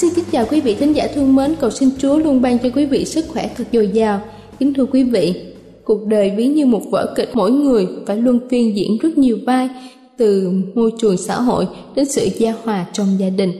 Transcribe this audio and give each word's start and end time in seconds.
Xin 0.00 0.10
kính 0.14 0.24
chào 0.32 0.46
quý 0.50 0.60
vị 0.60 0.74
thính 0.74 0.96
giả 0.96 1.08
thương 1.14 1.34
mến, 1.34 1.54
cầu 1.60 1.70
xin 1.70 1.88
Chúa 1.98 2.18
luôn 2.18 2.42
ban 2.42 2.58
cho 2.58 2.68
quý 2.74 2.86
vị 2.86 3.04
sức 3.04 3.24
khỏe 3.28 3.50
thật 3.56 3.64
dồi 3.72 3.88
dào. 3.88 4.20
Kính 4.58 4.74
thưa 4.74 4.86
quý 4.86 5.02
vị, 5.02 5.34
cuộc 5.84 6.06
đời 6.06 6.32
ví 6.36 6.46
như 6.46 6.66
một 6.66 6.82
vở 6.90 7.14
kịch 7.16 7.30
mỗi 7.34 7.50
người 7.50 7.86
phải 8.06 8.16
luân 8.16 8.40
phiên 8.50 8.76
diễn 8.76 8.98
rất 8.98 9.18
nhiều 9.18 9.38
vai, 9.46 9.68
từ 10.16 10.52
môi 10.74 10.90
trường 11.00 11.16
xã 11.16 11.40
hội 11.40 11.66
đến 11.94 12.04
sự 12.04 12.28
gia 12.38 12.54
hòa 12.64 12.86
trong 12.92 13.06
gia 13.18 13.30
đình, 13.30 13.52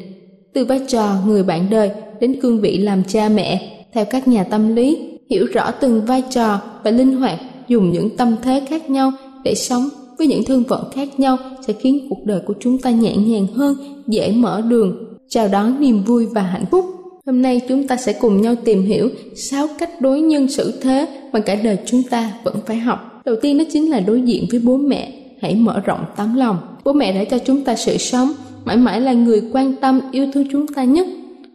từ 0.53 0.65
vai 0.65 0.81
trò 0.88 1.15
người 1.27 1.43
bạn 1.43 1.66
đời 1.71 1.91
đến 2.21 2.41
cương 2.41 2.60
vị 2.60 2.78
làm 2.78 3.03
cha 3.04 3.28
mẹ. 3.28 3.84
Theo 3.93 4.04
các 4.04 4.28
nhà 4.28 4.44
tâm 4.44 4.75
lý, 4.77 4.98
hiểu 5.31 5.47
rõ 5.53 5.71
từng 5.71 6.04
vai 6.04 6.22
trò 6.31 6.60
và 6.84 6.91
linh 6.91 7.16
hoạt 7.16 7.41
dùng 7.69 7.93
những 7.93 8.16
tâm 8.16 8.37
thế 8.43 8.62
khác 8.69 8.91
nhau 8.91 9.12
để 9.44 9.54
sống 9.54 9.88
với 10.19 10.27
những 10.27 10.44
thương 10.44 10.62
vận 10.69 10.84
khác 10.94 11.21
nhau 11.21 11.38
sẽ 11.66 11.72
khiến 11.72 12.06
cuộc 12.10 12.25
đời 12.25 12.41
của 12.47 12.54
chúng 12.60 12.78
ta 12.78 12.91
nhẹ 12.91 13.16
nhàng 13.16 13.47
hơn, 13.47 13.77
dễ 14.06 14.32
mở 14.32 14.62
đường 14.69 15.08
chào 15.28 15.49
đón 15.49 15.81
niềm 15.81 16.03
vui 16.05 16.27
và 16.27 16.43
hạnh 16.43 16.65
phúc. 16.71 16.87
Hôm 17.27 17.43
nay 17.43 17.61
chúng 17.69 17.87
ta 17.87 17.97
sẽ 17.97 18.12
cùng 18.12 18.43
nhau 18.43 18.55
tìm 18.65 18.83
hiểu 18.83 19.09
6 19.34 19.66
cách 19.78 20.00
đối 20.00 20.21
nhân 20.21 20.49
xử 20.49 20.81
thế 20.81 21.06
mà 21.33 21.41
cả 21.41 21.55
đời 21.55 21.78
chúng 21.87 22.03
ta 22.11 22.33
vẫn 22.44 22.56
phải 22.66 22.77
học. 22.77 23.21
Đầu 23.25 23.37
tiên 23.43 23.59
đó 23.59 23.65
chính 23.72 23.91
là 23.91 24.00
đối 24.00 24.21
diện 24.21 24.47
với 24.50 24.61
bố 24.65 24.77
mẹ, 24.77 25.12
hãy 25.41 25.55
mở 25.55 25.81
rộng 25.84 26.05
tấm 26.16 26.37
lòng. 26.37 26.59
Bố 26.84 26.93
mẹ 26.93 27.12
đã 27.12 27.25
cho 27.25 27.39
chúng 27.39 27.65
ta 27.65 27.77
sự 27.77 27.97
sống, 27.97 28.33
mãi 28.65 28.77
mãi 28.77 29.00
là 29.00 29.12
người 29.12 29.43
quan 29.53 29.75
tâm 29.81 30.00
yêu 30.12 30.27
thương 30.34 30.44
chúng 30.53 30.66
ta 30.66 30.84
nhất. 30.84 31.06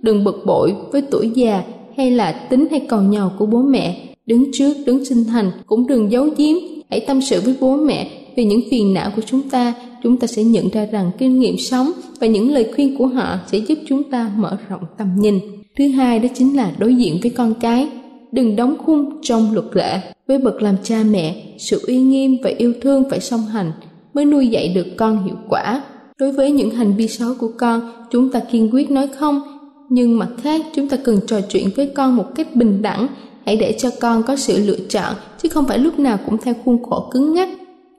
Đừng 0.01 0.23
bực 0.23 0.44
bội 0.45 0.73
với 0.91 1.01
tuổi 1.01 1.31
già 1.35 1.63
hay 1.97 2.11
là 2.11 2.31
tính 2.31 2.67
hay 2.72 2.79
còn 2.79 3.11
nhàu 3.11 3.34
của 3.40 3.45
bố 3.45 3.61
mẹ. 3.61 4.07
Đứng 4.25 4.51
trước, 4.53 4.73
đứng 4.85 5.05
sinh 5.05 5.23
thành, 5.25 5.51
cũng 5.66 5.88
đừng 5.88 6.11
giấu 6.11 6.29
giếm. 6.38 6.55
Hãy 6.90 7.00
tâm 7.00 7.22
sự 7.22 7.41
với 7.41 7.55
bố 7.59 7.75
mẹ 7.75 8.09
về 8.35 8.45
những 8.45 8.61
phiền 8.71 8.94
não 8.94 9.11
của 9.16 9.21
chúng 9.25 9.49
ta 9.49 9.73
chúng 10.03 10.17
ta 10.17 10.27
sẽ 10.27 10.44
nhận 10.44 10.69
ra 10.69 10.85
rằng 10.85 11.11
kinh 11.17 11.39
nghiệm 11.39 11.57
sống 11.57 11.91
và 12.19 12.27
những 12.27 12.53
lời 12.53 12.71
khuyên 12.75 12.97
của 12.97 13.07
họ 13.07 13.38
sẽ 13.51 13.57
giúp 13.57 13.77
chúng 13.88 14.03
ta 14.03 14.31
mở 14.38 14.57
rộng 14.69 14.83
tầm 14.97 15.07
nhìn. 15.17 15.39
Thứ 15.77 15.88
hai 15.88 16.19
đó 16.19 16.29
chính 16.33 16.55
là 16.55 16.72
đối 16.77 16.95
diện 16.95 17.19
với 17.22 17.31
con 17.31 17.53
cái. 17.59 17.88
Đừng 18.31 18.55
đóng 18.55 18.75
khung 18.85 19.22
trong 19.22 19.53
luật 19.53 19.66
lệ. 19.73 19.99
Với 20.27 20.38
bậc 20.38 20.61
làm 20.61 20.75
cha 20.83 21.03
mẹ, 21.11 21.43
sự 21.57 21.81
uy 21.88 21.97
nghiêm 21.97 22.38
và 22.43 22.51
yêu 22.57 22.73
thương 22.81 23.03
phải 23.09 23.19
song 23.19 23.41
hành 23.41 23.72
mới 24.13 24.25
nuôi 24.25 24.47
dạy 24.47 24.67
được 24.67 24.85
con 24.97 25.23
hiệu 25.25 25.35
quả. 25.49 25.83
Đối 26.17 26.31
với 26.31 26.51
những 26.51 26.69
hành 26.69 26.95
vi 26.95 27.07
xấu 27.07 27.33
của 27.39 27.51
con, 27.57 27.91
chúng 28.11 28.31
ta 28.31 28.39
kiên 28.39 28.69
quyết 28.73 28.91
nói 28.91 29.07
không. 29.19 29.41
Nhưng 29.89 30.19
mặt 30.19 30.29
khác, 30.43 30.61
chúng 30.75 30.89
ta 30.89 30.97
cần 30.97 31.19
trò 31.27 31.41
chuyện 31.49 31.69
với 31.75 31.88
con 31.88 32.16
một 32.16 32.25
cách 32.35 32.55
bình 32.55 32.81
đẳng. 32.81 33.07
Hãy 33.45 33.55
để 33.55 33.75
cho 33.79 33.89
con 33.99 34.23
có 34.23 34.35
sự 34.35 34.66
lựa 34.66 34.79
chọn, 34.89 35.13
chứ 35.41 35.49
không 35.49 35.66
phải 35.67 35.79
lúc 35.79 35.99
nào 35.99 36.17
cũng 36.25 36.38
theo 36.38 36.53
khuôn 36.66 36.83
khổ 36.83 37.09
cứng 37.11 37.33
ngắc 37.33 37.49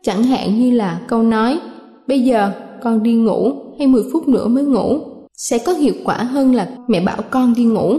chẳng 0.04 0.22
hạn 0.22 0.60
như 0.60 0.70
là 0.70 1.00
câu 1.08 1.22
nói, 1.22 1.58
bây 2.08 2.20
giờ 2.20 2.50
con 2.82 3.02
đi 3.02 3.12
ngủ 3.12 3.52
hay 3.78 3.86
10 3.86 4.02
phút 4.12 4.28
nữa 4.28 4.48
mới 4.48 4.64
ngủ? 4.64 5.00
sẽ 5.36 5.58
có 5.58 5.72
hiệu 5.72 5.94
quả 6.04 6.16
hơn 6.16 6.54
là 6.54 6.68
mẹ 6.88 7.00
bảo 7.00 7.22
con 7.30 7.54
đi 7.56 7.64
ngủ. 7.64 7.98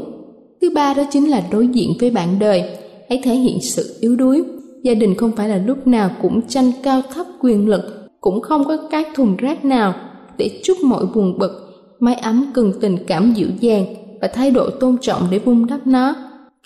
Thứ 0.62 0.70
ba 0.70 0.94
đó 0.94 1.04
chính 1.12 1.30
là 1.30 1.44
đối 1.52 1.68
diện 1.68 1.94
với 2.00 2.12
bạn 2.12 2.40
đời. 2.40 2.64
Hãy 3.10 3.22
thể 3.24 3.36
hiện 3.36 3.62
sự 3.62 3.96
yếu 4.00 4.16
đuối. 4.16 4.44
Gia 4.84 4.94
đình 4.94 5.16
không 5.16 5.32
phải 5.32 5.50
là 5.50 5.58
lúc 5.58 5.88
nào 5.88 6.10
cũng 6.22 6.42
tranh 6.48 6.72
cao 6.84 7.02
thấp 7.14 7.26
quyền 7.42 7.70
lực, 7.70 7.82
cũng 8.22 8.42
không 8.42 8.66
có 8.66 8.78
cái 8.92 9.04
thùng 9.16 9.36
rác 9.38 9.66
nào 9.66 9.94
để 10.38 10.62
chút 10.64 10.78
mọi 10.84 11.06
buồn 11.16 11.38
bực. 11.40 11.52
Mái 12.00 12.16
ấm 12.16 12.52
cần 12.54 12.74
tình 12.82 12.98
cảm 13.08 13.34
dịu 13.34 13.48
dàng 13.60 13.86
và 14.22 14.28
thái 14.28 14.52
độ 14.52 14.70
tôn 14.70 14.98
trọng 15.02 15.28
để 15.32 15.40
vun 15.40 15.66
đắp 15.68 15.88
nó. 15.88 16.16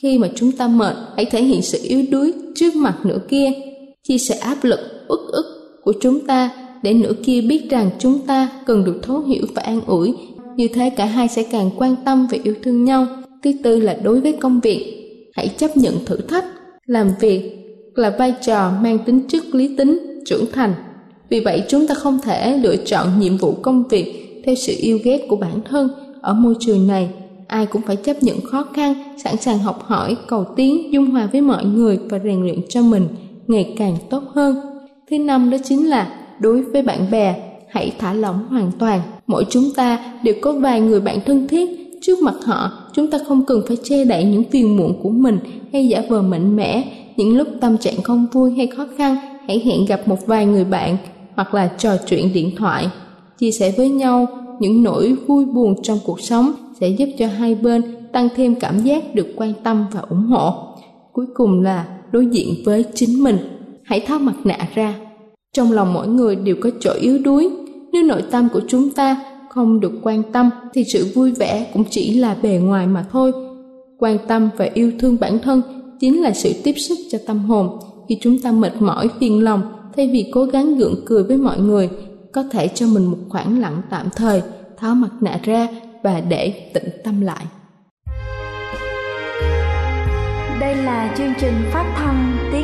Khi 0.02 0.18
mà 0.18 0.28
chúng 0.36 0.52
ta 0.52 0.68
mệt, 0.68 0.96
hãy 1.16 1.26
thể 1.26 1.44
hiện 1.44 1.62
sự 1.62 1.80
yếu 1.84 2.04
đuối 2.12 2.34
trước 2.56 2.76
mặt 2.76 2.98
nửa 3.04 3.20
kia. 3.30 3.52
Chia 4.04 4.18
sẻ 4.18 4.36
áp 4.36 4.58
lực 4.64 4.80
uất 5.10 5.20
ức 5.32 5.46
của 5.84 5.94
chúng 6.02 6.20
ta, 6.28 6.52
để 6.84 6.94
nửa 6.94 7.14
kia 7.24 7.42
biết 7.42 7.70
rằng 7.70 7.90
chúng 8.00 8.20
ta 8.20 8.50
cần 8.66 8.84
được 8.84 9.00
thấu 9.04 9.20
hiểu 9.20 9.46
và 9.56 9.62
an 9.62 9.82
ủi. 9.86 10.14
Như 10.56 10.68
thế 10.68 10.90
cả 10.90 11.06
hai 11.06 11.28
sẽ 11.28 11.44
càng 11.44 11.70
quan 11.78 11.96
tâm 12.06 12.28
và 12.32 12.38
yêu 12.44 12.56
thương 12.64 12.86
nhau. 12.86 13.08
Thứ 13.44 13.52
tư 13.64 13.80
là 13.80 13.98
đối 14.04 14.20
với 14.20 14.32
công 14.34 14.60
việc. 14.60 14.96
Hãy 15.36 15.48
chấp 15.48 15.78
nhận 15.78 15.94
thử 16.06 16.18
thách, 16.18 16.46
làm 16.86 17.10
việc 17.20 17.52
là 17.96 18.10
vai 18.10 18.34
trò 18.42 18.72
mang 18.82 19.00
tính 19.06 19.22
chất 19.28 19.56
lý 19.56 19.78
tính, 19.78 20.22
trưởng 20.26 20.46
thành. 20.52 20.74
Vì 21.30 21.40
vậy, 21.40 21.64
chúng 21.68 21.88
ta 21.88 21.96
không 21.96 22.20
thể 22.24 22.58
lựa 22.58 22.76
chọn 22.76 23.20
nhiệm 23.20 23.38
vụ 23.38 23.52
công 23.62 23.84
việc 23.88 24.42
theo 24.46 24.56
sự 24.56 24.74
yêu 24.78 25.00
ghét 25.04 25.26
của 25.30 25.36
bản 25.36 25.62
thân. 25.70 25.90
Ở 26.22 26.34
môi 26.34 26.56
trường 26.60 26.88
này, 26.88 27.10
ai 27.48 27.66
cũng 27.66 27.82
phải 27.82 27.96
chấp 27.96 28.24
nhận 28.24 28.42
khó 28.42 28.66
khăn, 28.74 28.94
sẵn 29.24 29.38
sàng 29.38 29.60
học 29.60 29.84
hỏi, 29.86 30.18
cầu 30.28 30.46
tiến, 30.56 30.94
dung 30.94 31.06
hòa 31.06 31.30
với 31.32 31.42
mọi 31.42 31.66
người 31.66 32.00
và 32.10 32.20
rèn 32.24 32.42
luyện 32.42 32.60
cho 32.70 32.82
mình 32.82 33.08
ngày 33.48 33.76
càng 33.78 33.98
tốt 34.10 34.24
hơn 34.34 34.56
thứ 35.10 35.18
năm 35.20 35.50
đó 35.50 35.58
chính 35.64 35.90
là 35.90 36.14
đối 36.40 36.62
với 36.62 36.82
bạn 36.82 37.12
bè, 37.12 37.36
hãy 37.70 37.92
thả 38.00 38.14
lỏng 38.14 38.48
hoàn 38.50 38.72
toàn. 38.80 39.02
Mỗi 39.28 39.46
chúng 39.50 39.64
ta 39.76 40.14
đều 40.24 40.36
có 40.42 40.52
vài 40.52 40.82
người 40.82 41.02
bạn 41.02 41.20
thân 41.26 41.48
thiết. 41.48 41.70
Trước 42.02 42.20
mặt 42.20 42.36
họ, 42.44 42.72
chúng 42.94 43.12
ta 43.12 43.18
không 43.28 43.46
cần 43.46 43.62
phải 43.68 43.78
che 43.84 44.06
đậy 44.06 44.24
những 44.24 44.44
phiền 44.52 44.78
muộn 44.78 44.94
của 45.04 45.10
mình 45.10 45.40
hay 45.74 45.88
giả 45.88 46.02
vờ 46.10 46.22
mạnh 46.22 46.56
mẽ. 46.56 46.84
Những 47.18 47.38
lúc 47.38 47.48
tâm 47.62 47.78
trạng 47.78 48.02
không 48.02 48.28
vui 48.32 48.52
hay 48.58 48.68
khó 48.68 48.86
khăn, 48.98 49.16
hãy 49.48 49.60
hẹn 49.66 49.86
gặp 49.86 50.08
một 50.08 50.28
vài 50.28 50.46
người 50.46 50.64
bạn 50.64 50.98
hoặc 51.36 51.54
là 51.54 51.68
trò 51.68 51.98
chuyện 52.08 52.34
điện 52.34 52.56
thoại. 52.58 52.88
Chia 53.38 53.52
sẻ 53.52 53.74
với 53.78 53.90
nhau 53.90 54.28
những 54.60 54.84
nỗi 54.84 55.16
vui 55.28 55.46
buồn 55.46 55.76
trong 55.84 56.00
cuộc 56.06 56.22
sống 56.22 56.52
sẽ 56.80 56.88
giúp 56.90 57.10
cho 57.18 57.28
hai 57.28 57.56
bên 57.56 57.82
tăng 58.12 58.28
thêm 58.36 58.56
cảm 58.56 58.80
giác 58.80 59.16
được 59.16 59.28
quan 59.36 59.54
tâm 59.64 59.86
và 59.92 60.02
ủng 60.10 60.26
hộ. 60.26 60.54
Cuối 61.14 61.26
cùng 61.34 61.62
là 61.62 61.88
đối 62.12 62.26
diện 62.26 62.56
với 62.66 62.86
chính 62.94 63.24
mình 63.24 63.38
hãy 63.90 64.00
tháo 64.00 64.20
mặt 64.20 64.36
nạ 64.44 64.58
ra. 64.76 64.96
Trong 65.54 65.72
lòng 65.72 65.94
mỗi 65.94 66.08
người 66.08 66.36
đều 66.36 66.56
có 66.62 66.70
chỗ 66.80 66.94
yếu 67.02 67.18
đuối. 67.18 67.50
Nếu 67.92 68.04
nội 68.04 68.24
tâm 68.32 68.48
của 68.54 68.62
chúng 68.68 68.90
ta 68.90 69.24
không 69.50 69.80
được 69.80 69.92
quan 70.02 70.24
tâm 70.34 70.50
thì 70.74 70.84
sự 70.84 71.08
vui 71.16 71.32
vẻ 71.32 71.68
cũng 71.74 71.84
chỉ 71.90 72.14
là 72.14 72.36
bề 72.42 72.60
ngoài 72.64 72.88
mà 72.88 73.06
thôi. 73.12 73.32
Quan 74.00 74.18
tâm 74.28 74.50
và 74.58 74.70
yêu 74.74 74.92
thương 75.00 75.18
bản 75.20 75.40
thân 75.40 75.62
chính 76.00 76.22
là 76.22 76.32
sự 76.32 76.54
tiếp 76.64 76.74
sức 76.78 76.98
cho 77.12 77.18
tâm 77.28 77.40
hồn. 77.40 77.80
Khi 78.10 78.18
chúng 78.22 78.40
ta 78.40 78.52
mệt 78.52 78.72
mỏi 78.80 79.08
phiền 79.20 79.44
lòng 79.44 79.62
thay 79.96 80.08
vì 80.08 80.32
cố 80.34 80.46
gắng 80.46 80.78
gượng 80.78 81.06
cười 81.06 81.24
với 81.24 81.38
mọi 81.38 81.60
người 81.60 81.90
có 82.34 82.44
thể 82.52 82.68
cho 82.68 82.88
mình 82.88 83.06
một 83.06 83.18
khoảng 83.30 83.60
lặng 83.60 83.82
tạm 83.90 84.08
thời, 84.16 84.42
tháo 84.78 84.96
mặt 84.96 85.12
nạ 85.22 85.40
ra 85.44 85.68
và 86.04 86.22
để 86.22 86.72
tĩnh 86.74 86.90
tâm 87.04 87.22
lại. 87.22 87.46
Đây 90.60 90.76
là 90.76 91.16
chương 91.18 91.34
trình 91.40 91.54
phát 91.74 91.94
thanh 91.98 92.39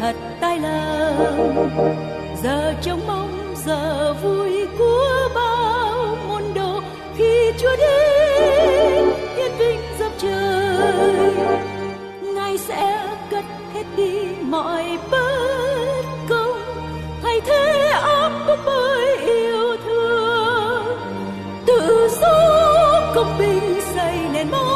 Thật 0.00 0.16
tai 0.40 0.58
lầm, 0.58 1.68
giờ 2.42 2.74
trông 2.82 3.00
mong 3.06 3.54
giờ 3.66 4.14
vui 4.22 4.66
của 4.78 5.28
bao 5.34 6.16
môn 6.28 6.42
đồ. 6.54 6.80
Khi 7.16 7.52
Chúa 7.58 7.76
đến 7.76 9.08
yên 9.36 9.52
vinh 9.58 9.80
dập 9.98 10.12
trời. 10.18 11.32
Ngài 12.22 12.58
sẽ 12.58 13.06
cất 13.30 13.44
hết 13.74 13.84
đi 13.96 14.26
mọi 14.40 14.98
bất 15.10 16.02
công. 16.28 16.60
Thay 17.22 17.40
thế 17.40 17.88
áp 18.02 18.30
bức 18.46 18.58
bởi 18.66 19.16
yêu 19.16 19.76
thương. 19.84 20.84
Tự 21.66 22.08
do 22.20 23.12
công 23.14 23.38
bình 23.38 23.80
xây 23.94 24.14
nền 24.32 24.50
mong 24.50 24.71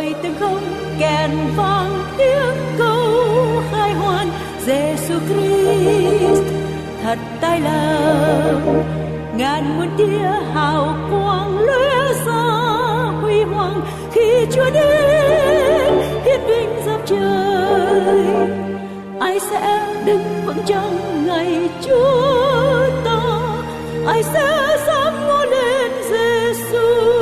rồi 0.00 0.14
từng 0.22 0.34
không 0.40 0.62
kèn 0.98 1.30
vang 1.56 2.02
tiếng 2.18 2.56
câu 2.78 3.62
khai 3.70 3.92
hoan 3.92 4.26
Giêsu 4.66 5.14
Christ, 5.28 6.42
thật 7.02 7.18
tai 7.40 7.60
lòng 7.60 8.84
ngàn 9.36 9.78
muôn 9.78 9.88
tia 9.98 10.30
hào 10.54 10.96
quang 11.10 11.58
lóe 11.58 12.14
ra 12.26 12.42
huy 13.22 13.42
hoàng, 13.42 13.80
khi 14.12 14.46
Chúa 14.52 14.70
đến 14.70 15.92
hiển 16.24 16.40
vinh 16.46 16.82
dập 16.86 17.00
trời. 17.06 18.24
Ai 19.20 19.40
sẽ 19.40 19.86
đứng 20.04 20.24
vững 20.46 20.62
trong 20.66 21.24
ngày 21.26 21.68
Chúa 21.86 22.88
ta? 23.04 23.20
Ai 24.06 24.22
sẽ 24.22 24.76
dám 24.86 25.26
ngó 25.26 25.44
lên 25.44 25.92
Giêsu 26.10 27.19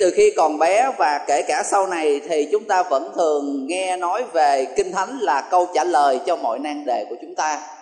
từ 0.00 0.10
khi 0.16 0.30
còn 0.36 0.58
bé 0.58 0.90
và 0.98 1.24
kể 1.26 1.42
cả 1.42 1.62
sau 1.70 1.86
này 1.86 2.20
thì 2.28 2.48
chúng 2.52 2.64
ta 2.64 2.82
vẫn 2.82 3.12
thường 3.14 3.66
nghe 3.66 3.96
nói 3.96 4.24
về 4.32 4.66
kinh 4.76 4.92
thánh 4.92 5.18
là 5.20 5.48
câu 5.50 5.66
trả 5.74 5.84
lời 5.84 6.20
cho 6.26 6.36
mọi 6.36 6.58
nan 6.58 6.84
đề 6.86 7.04
của 7.08 7.16
chúng 7.20 7.34
ta 7.34 7.79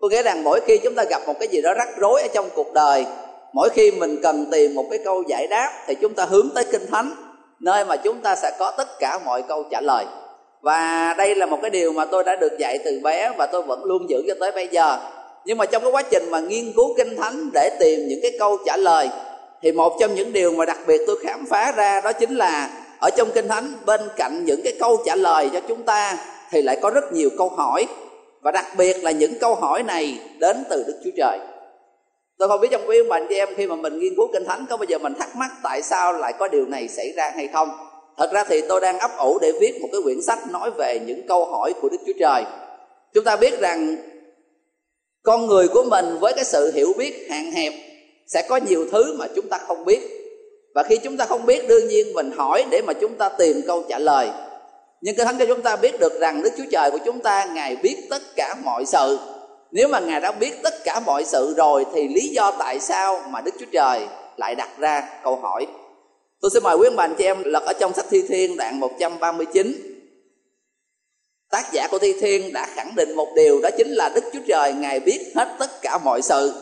có 0.00 0.08
nghĩa 0.08 0.22
rằng 0.22 0.44
mỗi 0.44 0.60
khi 0.66 0.78
chúng 0.78 0.94
ta 0.94 1.04
gặp 1.10 1.22
một 1.26 1.34
cái 1.38 1.48
gì 1.48 1.60
đó 1.60 1.74
rắc 1.74 1.88
rối 1.96 2.22
ở 2.22 2.28
trong 2.34 2.48
cuộc 2.54 2.72
đời, 2.72 3.06
mỗi 3.52 3.68
khi 3.68 3.90
mình 3.90 4.16
cần 4.22 4.46
tìm 4.52 4.74
một 4.74 4.84
cái 4.90 4.98
câu 5.04 5.22
giải 5.28 5.46
đáp 5.46 5.72
thì 5.86 5.94
chúng 5.94 6.14
ta 6.14 6.24
hướng 6.24 6.48
tới 6.54 6.64
kinh 6.72 6.86
thánh, 6.90 7.10
nơi 7.60 7.84
mà 7.84 7.96
chúng 7.96 8.20
ta 8.20 8.36
sẽ 8.36 8.52
có 8.58 8.70
tất 8.70 8.98
cả 8.98 9.18
mọi 9.24 9.42
câu 9.42 9.64
trả 9.70 9.80
lời. 9.80 10.04
Và 10.62 11.14
đây 11.18 11.34
là 11.34 11.46
một 11.46 11.58
cái 11.62 11.70
điều 11.70 11.92
mà 11.92 12.04
tôi 12.04 12.24
đã 12.24 12.36
được 12.36 12.58
dạy 12.58 12.78
từ 12.84 13.00
bé 13.02 13.30
và 13.38 13.46
tôi 13.46 13.62
vẫn 13.62 13.84
luôn 13.84 14.10
giữ 14.10 14.22
cho 14.26 14.34
tới 14.40 14.52
bây 14.52 14.68
giờ. 14.68 14.98
Nhưng 15.44 15.58
mà 15.58 15.66
trong 15.66 15.82
cái 15.82 15.92
quá 15.92 16.02
trình 16.02 16.30
mà 16.30 16.40
nghiên 16.40 16.72
cứu 16.76 16.94
kinh 16.96 17.16
thánh 17.16 17.50
để 17.52 17.70
tìm 17.80 18.00
những 18.08 18.18
cái 18.22 18.32
câu 18.38 18.58
trả 18.66 18.76
lời, 18.76 19.08
thì 19.62 19.72
một 19.72 19.96
trong 20.00 20.14
những 20.14 20.32
điều 20.32 20.52
mà 20.52 20.64
đặc 20.64 20.78
biệt 20.86 21.00
tôi 21.06 21.16
khám 21.24 21.46
phá 21.50 21.72
ra 21.76 22.00
đó 22.00 22.12
chính 22.12 22.36
là 22.36 22.70
ở 23.00 23.10
trong 23.16 23.30
kinh 23.34 23.48
thánh, 23.48 23.72
bên 23.86 24.00
cạnh 24.16 24.44
những 24.44 24.60
cái 24.64 24.72
câu 24.80 24.96
trả 25.06 25.14
lời 25.14 25.50
cho 25.52 25.60
chúng 25.68 25.82
ta, 25.82 26.18
thì 26.50 26.62
lại 26.62 26.76
có 26.82 26.90
rất 26.90 27.12
nhiều 27.12 27.30
câu 27.38 27.48
hỏi 27.48 27.86
và 28.46 28.52
đặc 28.52 28.66
biệt 28.78 29.04
là 29.04 29.10
những 29.10 29.34
câu 29.40 29.54
hỏi 29.54 29.82
này 29.82 30.18
đến 30.38 30.64
từ 30.70 30.84
đức 30.86 31.00
chúa 31.04 31.10
trời. 31.16 31.38
Tôi 32.38 32.48
không 32.48 32.60
biết 32.60 32.68
trong 32.70 32.88
quý 32.88 32.98
ông 32.98 33.08
bà 33.08 33.16
anh 33.16 33.26
chị 33.28 33.34
em 33.34 33.48
khi 33.56 33.66
mà 33.66 33.76
mình 33.76 33.98
nghiên 33.98 34.14
cứu 34.16 34.28
kinh 34.32 34.44
thánh, 34.44 34.66
có 34.70 34.76
bao 34.76 34.84
giờ 34.88 34.98
mình 34.98 35.14
thắc 35.14 35.36
mắc 35.36 35.50
tại 35.62 35.82
sao 35.82 36.12
lại 36.12 36.32
có 36.38 36.48
điều 36.48 36.66
này 36.66 36.88
xảy 36.88 37.12
ra 37.16 37.30
hay 37.34 37.48
không? 37.52 37.68
Thật 38.18 38.30
ra 38.32 38.44
thì 38.44 38.60
tôi 38.68 38.80
đang 38.80 38.98
ấp 38.98 39.10
ủ 39.18 39.38
để 39.42 39.52
viết 39.60 39.80
một 39.80 39.88
cái 39.92 40.00
quyển 40.04 40.22
sách 40.22 40.38
nói 40.50 40.70
về 40.70 41.00
những 41.06 41.26
câu 41.28 41.44
hỏi 41.44 41.72
của 41.80 41.88
đức 41.88 41.98
chúa 42.06 42.12
trời. 42.20 42.44
Chúng 43.14 43.24
ta 43.24 43.36
biết 43.36 43.60
rằng 43.60 43.96
con 45.22 45.46
người 45.46 45.68
của 45.68 45.82
mình 45.90 46.18
với 46.20 46.32
cái 46.32 46.44
sự 46.44 46.72
hiểu 46.74 46.92
biết 46.98 47.26
hạn 47.30 47.50
hẹp 47.50 47.72
sẽ 48.26 48.46
có 48.48 48.56
nhiều 48.56 48.86
thứ 48.92 49.16
mà 49.18 49.26
chúng 49.36 49.48
ta 49.48 49.58
không 49.58 49.84
biết. 49.84 50.00
Và 50.74 50.82
khi 50.82 50.96
chúng 50.96 51.16
ta 51.16 51.24
không 51.24 51.46
biết, 51.46 51.68
đương 51.68 51.88
nhiên 51.88 52.12
mình 52.12 52.30
hỏi 52.36 52.64
để 52.70 52.82
mà 52.86 52.92
chúng 52.92 53.14
ta 53.14 53.28
tìm 53.28 53.56
câu 53.66 53.84
trả 53.88 53.98
lời 53.98 54.28
nhưng 55.06 55.16
cái 55.16 55.26
thánh 55.26 55.38
cho 55.38 55.46
chúng 55.46 55.62
ta 55.62 55.76
biết 55.76 56.00
được 56.00 56.20
rằng 56.20 56.42
đức 56.42 56.50
chúa 56.56 56.64
trời 56.70 56.90
của 56.90 56.98
chúng 57.04 57.20
ta 57.20 57.44
ngài 57.44 57.76
biết 57.76 57.96
tất 58.10 58.22
cả 58.36 58.56
mọi 58.64 58.84
sự. 58.86 59.18
Nếu 59.72 59.88
mà 59.88 60.00
ngài 60.00 60.20
đã 60.20 60.32
biết 60.32 60.62
tất 60.62 60.74
cả 60.84 61.00
mọi 61.00 61.24
sự 61.24 61.54
rồi 61.56 61.86
thì 61.94 62.08
lý 62.08 62.28
do 62.28 62.50
tại 62.58 62.80
sao 62.80 63.20
mà 63.30 63.40
đức 63.40 63.54
chúa 63.58 63.66
trời 63.72 64.00
lại 64.36 64.54
đặt 64.54 64.68
ra 64.78 65.08
câu 65.24 65.36
hỏi? 65.36 65.66
Tôi 66.40 66.50
xin 66.54 66.62
mời 66.62 66.76
quý 66.76 66.88
ông 66.88 66.96
bà 66.96 67.04
anh 67.04 67.14
chị 67.18 67.24
em 67.24 67.42
lật 67.44 67.62
ở 67.66 67.72
trong 67.72 67.92
sách 67.94 68.06
thi 68.10 68.22
thiên 68.28 68.56
đoạn 68.56 68.80
139 68.80 69.96
tác 71.50 71.72
giả 71.72 71.88
của 71.90 71.98
thi 71.98 72.12
thiên 72.20 72.52
đã 72.52 72.66
khẳng 72.74 72.92
định 72.96 73.16
một 73.16 73.28
điều 73.36 73.60
đó 73.60 73.68
chính 73.78 73.88
là 73.88 74.08
đức 74.14 74.24
chúa 74.32 74.40
trời 74.48 74.72
ngài 74.72 75.00
biết 75.00 75.32
hết 75.34 75.48
tất 75.58 75.82
cả 75.82 75.98
mọi 76.04 76.22
sự. 76.22 76.52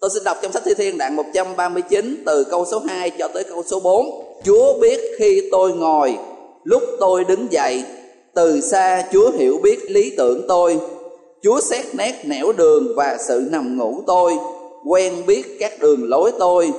Tôi 0.00 0.10
xin 0.14 0.24
đọc 0.24 0.38
trong 0.42 0.52
sách 0.52 0.62
Thi 0.66 0.74
Thiên 0.74 0.98
đoạn 0.98 1.16
139 1.16 2.22
từ 2.26 2.44
câu 2.44 2.64
số 2.70 2.82
2 2.88 3.10
cho 3.10 3.28
tới 3.28 3.44
câu 3.44 3.62
số 3.66 3.80
4. 3.80 4.06
Chúa 4.44 4.78
biết 4.80 5.00
khi 5.18 5.48
tôi 5.50 5.72
ngồi, 5.72 6.18
lúc 6.68 6.82
tôi 7.00 7.24
đứng 7.24 7.52
dậy, 7.52 7.84
từ 8.34 8.60
xa 8.60 9.04
Chúa 9.12 9.30
hiểu 9.30 9.58
biết 9.62 9.90
lý 9.90 10.12
tưởng 10.16 10.42
tôi. 10.48 10.78
Chúa 11.42 11.60
xét 11.60 11.84
nét 11.94 12.14
nẻo 12.24 12.52
đường 12.52 12.92
và 12.96 13.16
sự 13.28 13.48
nằm 13.50 13.76
ngủ 13.76 14.02
tôi, 14.06 14.32
quen 14.86 15.14
biết 15.26 15.42
các 15.60 15.72
đường 15.80 16.08
lối 16.08 16.32
tôi, 16.38 16.72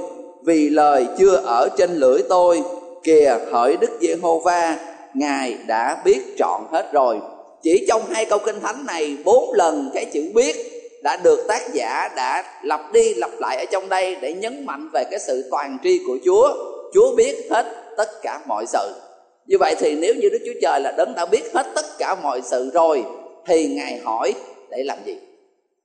vì 0.45 0.69
lời 0.69 1.05
chưa 1.17 1.35
ở 1.45 1.69
trên 1.77 1.95
lưỡi 1.95 2.21
tôi. 2.29 2.61
Kìa 3.03 3.37
hỡi 3.51 3.77
Đức 3.77 3.89
Giê-hô-va, 4.01 4.77
Ngài 5.13 5.57
đã 5.67 6.01
biết 6.05 6.19
trọn 6.37 6.61
hết 6.71 6.91
rồi. 6.93 7.17
Chỉ 7.63 7.85
trong 7.87 8.01
hai 8.09 8.25
câu 8.25 8.39
kinh 8.45 8.59
thánh 8.61 8.85
này 8.85 9.17
bốn 9.25 9.53
lần 9.53 9.89
cái 9.93 10.05
chữ 10.05 10.23
biết 10.35 10.55
đã 11.03 11.17
được 11.23 11.39
tác 11.47 11.73
giả 11.73 12.09
đã 12.15 12.43
lặp 12.63 12.93
đi 12.93 13.13
lặp 13.13 13.31
lại 13.39 13.57
ở 13.57 13.65
trong 13.71 13.89
đây 13.89 14.15
để 14.21 14.33
nhấn 14.33 14.65
mạnh 14.65 14.89
về 14.93 15.03
cái 15.11 15.19
sự 15.19 15.43
toàn 15.51 15.77
tri 15.83 15.99
của 16.07 16.17
Chúa. 16.25 16.49
Chúa 16.93 17.15
biết 17.15 17.47
hết 17.51 17.65
tất 17.97 18.09
cả 18.21 18.39
mọi 18.47 18.65
sự. 18.67 19.08
Như 19.49 19.57
vậy 19.59 19.75
thì 19.79 19.95
nếu 19.95 20.15
như 20.15 20.29
Đức 20.29 20.39
Chúa 20.45 20.59
Trời 20.61 20.79
là 20.81 20.91
đấng 20.97 21.13
đã 21.15 21.25
biết 21.25 21.43
hết 21.53 21.67
tất 21.75 21.85
cả 21.97 22.15
mọi 22.23 22.41
sự 22.41 22.69
rồi, 22.73 23.03
thì 23.47 23.67
Ngài 23.67 23.99
hỏi, 24.03 24.33
để 24.69 24.83
làm 24.85 24.97
gì? 25.05 25.15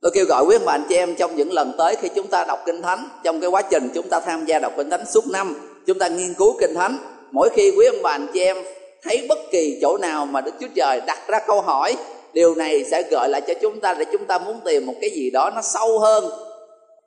tôi 0.01 0.13
kêu 0.15 0.25
gọi 0.29 0.45
quý 0.49 0.57
ông 0.57 0.65
bà, 0.65 0.73
anh 0.73 0.85
chị 0.89 0.95
em, 0.97 1.15
trong 1.15 1.37
những 1.37 1.53
lần 1.53 1.73
tới 1.79 1.97
khi 1.97 2.09
chúng 2.15 2.27
ta 2.27 2.45
đọc 2.49 2.59
kinh 2.67 2.83
thánh, 2.83 3.09
trong 3.25 3.41
cái 3.41 3.51
quá 3.51 3.63
trình 3.63 3.89
chúng 3.95 4.09
ta 4.09 4.21
tham 4.21 4.45
gia 4.45 4.59
đọc 4.59 4.73
kinh 4.77 4.91
thánh 4.91 5.07
suốt 5.07 5.25
năm, 5.27 5.55
chúng 5.87 5.99
ta 5.99 6.09
nghiên 6.09 6.35
cứu 6.35 6.57
kinh 6.61 6.75
thánh, 6.75 6.99
mỗi 7.31 7.49
khi 7.49 7.73
quý 7.79 7.87
ông 7.87 8.03
bà, 8.03 8.11
anh 8.11 8.27
chị 8.35 8.41
em 8.41 8.57
thấy 9.03 9.27
bất 9.29 9.39
kỳ 9.51 9.79
chỗ 9.83 9.99
nào 9.99 10.27
mà 10.27 10.41
đức 10.41 10.53
chúa 10.61 10.67
trời 10.75 11.01
đặt 11.07 11.19
ra 11.29 11.39
câu 11.47 11.61
hỏi, 11.61 11.97
điều 12.33 12.55
này 12.55 12.85
sẽ 12.85 13.03
gợi 13.11 13.29
lại 13.29 13.41
cho 13.47 13.55
chúng 13.63 13.81
ta, 13.81 13.95
để 13.95 14.05
chúng 14.13 14.25
ta 14.25 14.39
muốn 14.39 14.61
tìm 14.65 14.87
một 14.87 14.95
cái 15.01 15.11
gì 15.11 15.31
đó 15.31 15.51
nó 15.55 15.63
sâu 15.63 15.99
hơn 15.99 16.25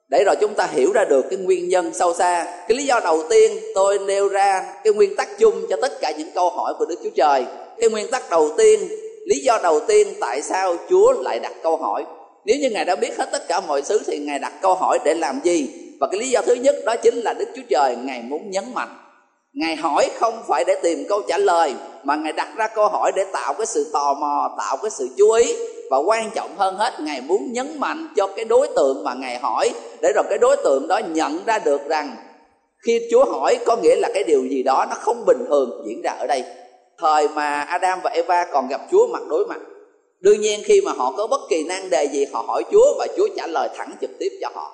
để 0.09 0.23
rồi 0.23 0.35
chúng 0.41 0.53
ta 0.53 0.67
hiểu 0.71 0.91
ra 0.91 1.05
được 1.05 1.25
cái 1.29 1.39
nguyên 1.39 1.69
nhân 1.69 1.93
sâu 1.93 2.13
xa. 2.13 2.43
Cái 2.67 2.77
lý 2.77 2.85
do 2.85 2.99
đầu 2.99 3.23
tiên 3.29 3.51
tôi 3.75 3.99
nêu 3.99 4.27
ra 4.27 4.73
cái 4.83 4.93
nguyên 4.93 5.15
tắc 5.15 5.39
chung 5.39 5.65
cho 5.69 5.77
tất 5.81 6.01
cả 6.01 6.11
những 6.17 6.31
câu 6.35 6.49
hỏi 6.49 6.73
của 6.79 6.85
đức 6.85 6.95
chúa 7.03 7.09
trời. 7.15 7.45
Cái 7.79 7.89
nguyên 7.89 8.11
tắc 8.11 8.29
đầu 8.29 8.49
tiên, 8.57 8.79
lý 9.25 9.39
do 9.39 9.59
đầu 9.63 9.79
tiên 9.87 10.07
tại 10.21 10.41
sao 10.41 10.75
chúa 10.89 11.11
lại 11.21 11.39
đặt 11.39 11.53
câu 11.63 11.77
hỏi. 11.77 12.03
Nếu 12.45 12.57
như 12.57 12.69
ngài 12.69 12.85
đã 12.85 12.95
biết 12.95 13.17
hết 13.17 13.29
tất 13.31 13.47
cả 13.47 13.61
mọi 13.67 13.81
thứ 13.81 13.99
thì 14.07 14.17
ngài 14.17 14.39
đặt 14.39 14.53
câu 14.61 14.75
hỏi 14.75 14.99
để 15.05 15.13
làm 15.13 15.39
gì? 15.43 15.69
Và 15.99 16.07
cái 16.11 16.19
lý 16.19 16.29
do 16.29 16.41
thứ 16.41 16.53
nhất 16.53 16.75
đó 16.85 16.95
chính 16.95 17.15
là 17.15 17.33
đức 17.33 17.45
chúa 17.55 17.61
trời, 17.69 17.95
ngài 18.03 18.21
muốn 18.21 18.51
nhấn 18.51 18.63
mạnh. 18.73 18.97
Ngài 19.53 19.75
hỏi 19.75 20.09
không 20.19 20.43
phải 20.47 20.63
để 20.67 20.75
tìm 20.83 21.05
câu 21.09 21.21
trả 21.27 21.37
lời, 21.37 21.73
mà 22.03 22.15
ngài 22.15 22.33
đặt 22.33 22.47
ra 22.55 22.67
câu 22.67 22.87
hỏi 22.87 23.11
để 23.15 23.25
tạo 23.33 23.53
cái 23.53 23.65
sự 23.65 23.89
tò 23.93 24.13
mò, 24.13 24.55
tạo 24.57 24.77
cái 24.77 24.91
sự 24.91 25.09
chú 25.17 25.31
ý 25.31 25.55
và 25.89 25.97
quan 25.97 26.29
trọng 26.35 26.57
hơn 26.57 26.75
hết 26.75 26.99
ngài 26.99 27.21
muốn 27.21 27.51
nhấn 27.51 27.79
mạnh 27.79 28.07
cho 28.15 28.27
cái 28.27 28.45
đối 28.45 28.67
tượng 28.75 29.03
mà 29.03 29.13
ngài 29.13 29.37
hỏi. 29.37 29.69
Để 30.01 30.11
rồi 30.15 30.23
cái 30.29 30.37
đối 30.37 30.57
tượng 30.57 30.87
đó 30.87 30.97
nhận 30.97 31.39
ra 31.45 31.59
được 31.59 31.81
rằng 31.89 32.15
khi 32.85 33.01
chúa 33.11 33.25
hỏi 33.25 33.57
có 33.65 33.75
nghĩa 33.75 33.95
là 33.95 34.09
cái 34.13 34.23
điều 34.23 34.41
gì 34.47 34.63
đó 34.63 34.85
nó 34.89 34.95
không 34.95 35.25
bình 35.25 35.45
thường 35.47 35.83
diễn 35.87 36.01
ra 36.03 36.11
ở 36.11 36.27
đây. 36.27 36.43
Thời 36.99 37.27
mà 37.27 37.61
adam 37.61 37.99
và 38.03 38.09
eva 38.09 38.45
còn 38.51 38.67
gặp 38.67 38.81
chúa 38.91 39.07
mặt 39.07 39.21
đối 39.29 39.45
mặt 39.45 39.59
đương 40.19 40.41
nhiên 40.41 40.61
khi 40.65 40.81
mà 40.81 40.91
họ 40.91 41.13
có 41.17 41.27
bất 41.27 41.41
kỳ 41.49 41.63
nan 41.63 41.89
đề 41.89 42.07
gì 42.07 42.25
họ 42.33 42.43
hỏi 42.47 42.63
chúa 42.71 42.95
và 42.99 43.07
chúa 43.17 43.27
trả 43.37 43.47
lời 43.47 43.69
thẳng 43.77 43.91
trực 44.01 44.09
tiếp 44.19 44.29
cho 44.41 44.49
họ. 44.53 44.73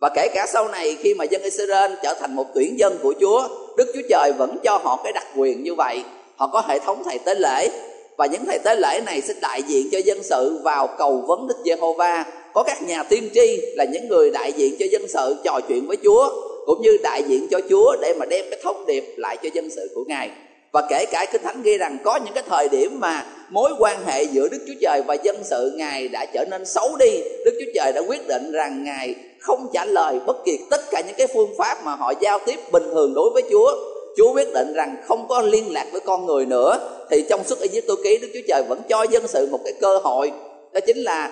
Và 0.00 0.10
kể 0.14 0.28
cả 0.34 0.46
sau 0.48 0.68
này 0.68 0.96
khi 1.00 1.14
mà 1.14 1.24
dân 1.24 1.42
Israel 1.42 1.92
trở 2.02 2.14
thành 2.14 2.36
một 2.36 2.46
tuyển 2.54 2.78
dân 2.78 2.98
của 3.02 3.14
Chúa, 3.20 3.48
Đức 3.76 3.90
Chúa 3.94 4.00
Trời 4.08 4.32
vẫn 4.38 4.56
cho 4.64 4.78
họ 4.84 5.00
cái 5.04 5.12
đặc 5.12 5.26
quyền 5.36 5.62
như 5.62 5.74
vậy. 5.74 6.04
Họ 6.36 6.46
có 6.52 6.62
hệ 6.68 6.78
thống 6.78 7.02
thầy 7.04 7.18
tế 7.18 7.34
lễ 7.34 7.68
và 8.16 8.26
những 8.26 8.44
thầy 8.44 8.58
tế 8.58 8.76
lễ 8.76 9.00
này 9.06 9.20
sẽ 9.20 9.34
đại 9.42 9.62
diện 9.62 9.88
cho 9.92 9.98
dân 10.04 10.22
sự 10.22 10.60
vào 10.64 10.88
cầu 10.98 11.24
vấn 11.28 11.48
Đức 11.48 11.56
Giê-hô-va. 11.64 12.24
Có 12.52 12.62
các 12.62 12.82
nhà 12.82 13.02
tiên 13.02 13.28
tri 13.34 13.60
là 13.76 13.84
những 13.84 14.08
người 14.08 14.30
đại 14.30 14.52
diện 14.52 14.76
cho 14.78 14.86
dân 14.90 15.08
sự 15.08 15.36
trò 15.44 15.60
chuyện 15.68 15.86
với 15.86 15.96
Chúa, 16.04 16.28
cũng 16.66 16.82
như 16.82 16.96
đại 17.02 17.22
diện 17.28 17.46
cho 17.50 17.60
Chúa 17.70 17.96
để 18.02 18.14
mà 18.18 18.26
đem 18.26 18.44
cái 18.50 18.60
thông 18.62 18.86
điệp 18.86 19.14
lại 19.16 19.36
cho 19.42 19.48
dân 19.54 19.70
sự 19.70 19.90
của 19.94 20.04
Ngài. 20.08 20.30
Và 20.72 20.86
kể 20.90 21.04
cả 21.12 21.26
Kinh 21.32 21.42
Thánh 21.42 21.62
ghi 21.62 21.78
rằng 21.78 21.98
có 22.04 22.18
những 22.24 22.34
cái 22.34 22.44
thời 22.48 22.68
điểm 22.68 23.00
mà 23.00 23.26
mối 23.50 23.70
quan 23.78 24.06
hệ 24.06 24.22
giữa 24.22 24.48
Đức 24.48 24.58
Chúa 24.66 24.74
Trời 24.80 25.02
và 25.06 25.14
dân 25.14 25.36
sự 25.44 25.72
Ngài 25.76 26.08
đã 26.08 26.26
trở 26.34 26.44
nên 26.50 26.66
xấu 26.66 26.96
đi. 26.96 27.20
Đức 27.44 27.52
Chúa 27.60 27.72
Trời 27.74 27.92
đã 27.94 28.02
quyết 28.08 28.28
định 28.28 28.52
rằng 28.52 28.84
Ngài 28.84 29.14
không 29.40 29.66
trả 29.72 29.84
lời 29.84 30.18
bất 30.26 30.36
kỳ 30.44 30.58
tất 30.70 30.80
cả 30.90 31.02
những 31.06 31.16
cái 31.18 31.26
phương 31.34 31.54
pháp 31.58 31.84
mà 31.84 31.94
họ 31.94 32.12
giao 32.20 32.38
tiếp 32.46 32.60
bình 32.72 32.84
thường 32.94 33.14
đối 33.14 33.30
với 33.30 33.42
Chúa 33.50 33.93
Chúa 34.16 34.32
quyết 34.34 34.52
định 34.54 34.72
rằng 34.74 34.96
không 35.04 35.26
có 35.28 35.40
liên 35.40 35.72
lạc 35.72 35.86
với 35.92 36.00
con 36.00 36.26
người 36.26 36.46
nữa. 36.46 36.78
Thì 37.10 37.24
trong 37.28 37.44
suốt 37.44 37.58
Ai-cập 37.60 37.96
ký, 38.04 38.18
Đức 38.18 38.28
Chúa 38.34 38.40
Trời 38.48 38.62
vẫn 38.68 38.80
cho 38.88 39.02
dân 39.02 39.28
sự 39.28 39.48
một 39.50 39.60
cái 39.64 39.72
cơ 39.80 39.98
hội. 39.98 40.32
Đó 40.72 40.80
chính 40.86 40.98
là 40.98 41.30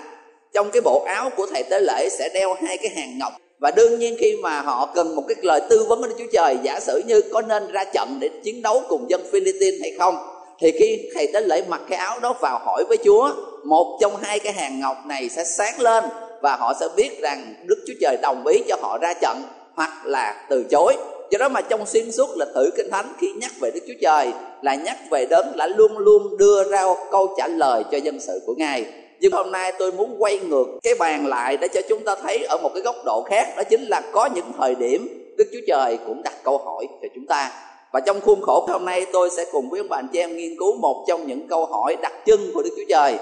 trong 0.53 0.71
cái 0.71 0.81
bộ 0.81 1.03
áo 1.07 1.31
của 1.37 1.47
thầy 1.47 1.63
tế 1.63 1.81
lễ 1.81 2.09
sẽ 2.19 2.29
đeo 2.35 2.55
hai 2.55 2.79
cái 2.79 2.89
hàng 2.97 3.19
ngọc. 3.19 3.33
Và 3.61 3.71
đương 3.71 3.99
nhiên 3.99 4.17
khi 4.19 4.37
mà 4.37 4.61
họ 4.61 4.89
cần 4.95 5.17
một 5.17 5.23
cái 5.29 5.37
lời 5.43 5.61
tư 5.69 5.85
vấn 5.89 6.01
của 6.01 6.07
Đức 6.07 6.15
Chúa 6.19 6.31
Trời, 6.33 6.57
giả 6.63 6.81
sử 6.81 7.03
như 7.07 7.21
có 7.33 7.43
nên 7.43 7.73
ra 7.73 7.85
trận 7.85 8.19
để 8.21 8.31
chiến 8.45 8.63
đấu 8.63 8.83
cùng 8.89 9.11
dân 9.11 9.21
Philippines 9.33 9.81
hay 9.81 9.93
không, 9.99 10.17
thì 10.61 10.73
khi 10.79 11.11
thầy 11.15 11.27
tế 11.35 11.41
lễ 11.41 11.63
mặc 11.69 11.81
cái 11.89 11.99
áo 11.99 12.21
đó 12.21 12.35
vào 12.41 12.61
hỏi 12.65 12.85
với 12.89 12.97
Chúa, 13.05 13.31
một 13.65 13.99
trong 14.01 14.17
hai 14.23 14.39
cái 14.39 14.53
hàng 14.53 14.81
ngọc 14.81 14.97
này 15.07 15.29
sẽ 15.29 15.45
sáng 15.45 15.81
lên 15.81 16.05
và 16.43 16.57
họ 16.57 16.75
sẽ 16.81 16.89
biết 16.97 17.21
rằng 17.21 17.55
Đức 17.65 17.85
Chúa 17.87 17.95
Trời 18.01 18.17
đồng 18.23 18.47
ý 18.47 18.63
cho 18.69 18.77
họ 18.83 18.99
ra 18.99 19.15
trận 19.21 19.43
hoặc 19.75 19.91
là 20.05 20.47
từ 20.49 20.65
chối 20.71 20.97
do 21.33 21.39
đó 21.39 21.49
mà 21.49 21.61
trong 21.61 21.87
xuyên 21.87 22.13
suốt 22.13 22.29
lịch 22.37 22.49
sử 22.55 22.71
kinh 22.77 22.91
thánh 22.91 23.13
khi 23.19 23.33
nhắc 23.33 23.53
về 23.61 23.71
Đức 23.75 23.81
Chúa 23.87 23.95
Trời, 24.01 24.33
là 24.63 24.75
nhắc 24.75 24.97
về 25.11 25.27
đấng 25.31 25.57
đã 25.57 25.67
luôn 25.67 25.99
luôn 25.99 26.37
đưa 26.37 26.71
ra 26.71 26.85
câu 27.11 27.35
trả 27.37 27.49
lời 27.49 27.85
cho 27.93 27.99
dân 27.99 28.21
sự 28.21 28.41
của 28.47 28.55
Ngài. 28.57 28.87
Nhưng 29.21 29.33
hôm 29.33 29.53
nay 29.53 29.73
tôi 29.79 29.93
muốn 29.93 30.17
quay 30.19 30.39
ngược 30.39 30.67
cái 30.83 30.95
bàn 30.95 31.27
lại 31.27 31.57
để 31.57 31.69
cho 31.69 31.81
chúng 31.89 32.05
ta 32.05 32.15
thấy 32.23 32.45
ở 32.45 32.57
một 32.63 32.71
cái 32.75 32.83
góc 32.83 32.97
độ 33.05 33.23
khác, 33.23 33.49
đó 33.57 33.63
chính 33.63 33.83
là 33.83 34.03
có 34.13 34.29
những 34.35 34.45
thời 34.59 34.75
điểm 34.75 35.35
Đức 35.39 35.45
Chúa 35.53 35.61
Trời 35.67 35.99
cũng 36.07 36.23
đặt 36.23 36.35
câu 36.45 36.59
hỏi 36.59 36.87
cho 37.03 37.09
chúng 37.15 37.27
ta. 37.27 37.53
Và 37.93 38.01
trong 38.01 38.21
khuôn 38.21 38.43
khổ 38.43 38.67
hôm 38.69 38.85
nay, 38.85 39.07
tôi 39.13 39.31
sẽ 39.31 39.45
cùng 39.53 39.71
với 39.71 39.81
ông 39.81 39.89
bà 39.89 39.97
anh 39.97 40.09
chị 40.13 40.19
em 40.19 40.37
nghiên 40.37 40.57
cứu 40.59 40.77
một 40.77 41.05
trong 41.09 41.27
những 41.27 41.49
câu 41.49 41.67
hỏi 41.67 41.97
đặc 42.03 42.13
trưng 42.27 42.41
của 42.55 42.63
Đức 42.63 42.71
Chúa 42.77 42.89
Trời. 42.89 43.15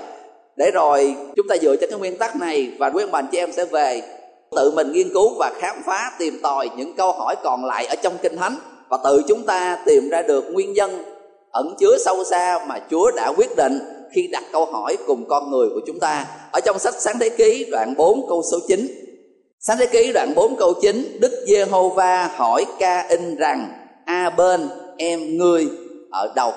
Để 0.56 0.70
rồi 0.74 1.14
chúng 1.36 1.46
ta 1.48 1.56
dựa 1.56 1.76
trên 1.76 1.90
cái 1.90 1.98
nguyên 1.98 2.16
tắc 2.16 2.36
này 2.36 2.70
và 2.78 2.90
quý 2.90 3.02
ông 3.02 3.10
bà 3.12 3.18
anh 3.18 3.26
chị 3.32 3.38
em 3.38 3.52
sẽ 3.52 3.64
về 3.64 4.02
tự 4.56 4.70
mình 4.70 4.92
nghiên 4.92 5.08
cứu 5.14 5.34
và 5.38 5.50
khám 5.58 5.82
phá 5.86 6.12
tìm 6.18 6.38
tòi 6.42 6.68
những 6.76 6.94
câu 6.96 7.12
hỏi 7.12 7.36
còn 7.42 7.64
lại 7.64 7.86
ở 7.86 7.94
trong 8.02 8.18
kinh 8.22 8.36
thánh 8.36 8.56
và 8.88 8.98
tự 9.04 9.22
chúng 9.28 9.42
ta 9.42 9.78
tìm 9.86 10.08
ra 10.08 10.22
được 10.22 10.44
nguyên 10.52 10.72
nhân 10.72 11.04
ẩn 11.50 11.74
chứa 11.78 11.98
sâu 12.04 12.24
xa 12.24 12.66
mà 12.66 12.78
Chúa 12.90 13.10
đã 13.16 13.32
quyết 13.36 13.56
định 13.56 13.78
khi 14.12 14.28
đặt 14.32 14.44
câu 14.52 14.64
hỏi 14.64 14.96
cùng 15.06 15.24
con 15.28 15.50
người 15.50 15.68
của 15.68 15.80
chúng 15.86 16.00
ta. 16.00 16.26
Ở 16.52 16.60
trong 16.60 16.78
sách 16.78 16.94
Sáng 16.98 17.18
Thế 17.18 17.28
Ký 17.28 17.66
đoạn 17.70 17.94
4 17.96 18.28
câu 18.28 18.42
số 18.52 18.58
9. 18.68 18.86
Sáng 19.60 19.78
Thế 19.78 19.86
Ký 19.86 20.12
đoạn 20.12 20.32
4 20.34 20.56
câu 20.56 20.74
9, 20.82 21.18
Đức 21.20 21.44
Giê-hô-va 21.46 22.30
hỏi 22.36 22.64
Ca-in 22.78 23.36
rằng: 23.36 23.72
"A 24.04 24.30
bên 24.30 24.68
em 24.96 25.38
ngươi 25.38 25.68
ở 26.10 26.32
đâu?" 26.36 26.52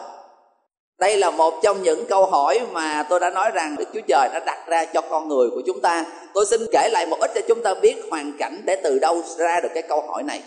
Đây 1.03 1.17
là 1.17 1.31
một 1.31 1.53
trong 1.63 1.83
những 1.83 2.05
câu 2.05 2.25
hỏi 2.25 2.59
mà 2.71 3.05
tôi 3.09 3.19
đã 3.19 3.29
nói 3.29 3.51
rằng 3.51 3.75
đức 3.79 3.85
chúa 3.93 3.99
trời 4.07 4.29
đã 4.33 4.39
đặt 4.45 4.67
ra 4.67 4.85
cho 4.85 5.01
con 5.01 5.27
người 5.27 5.49
của 5.49 5.61
chúng 5.65 5.81
ta. 5.81 6.05
Tôi 6.33 6.45
xin 6.45 6.61
kể 6.71 6.89
lại 6.91 7.05
một 7.05 7.17
ít 7.19 7.31
cho 7.35 7.41
chúng 7.47 7.63
ta 7.63 7.73
biết 7.73 7.95
hoàn 8.11 8.31
cảnh 8.39 8.61
để 8.65 8.75
từ 8.83 8.99
đâu 8.99 9.21
ra 9.37 9.59
được 9.63 9.69
cái 9.73 9.83
câu 9.83 10.01
hỏi 10.07 10.23
này. 10.23 10.43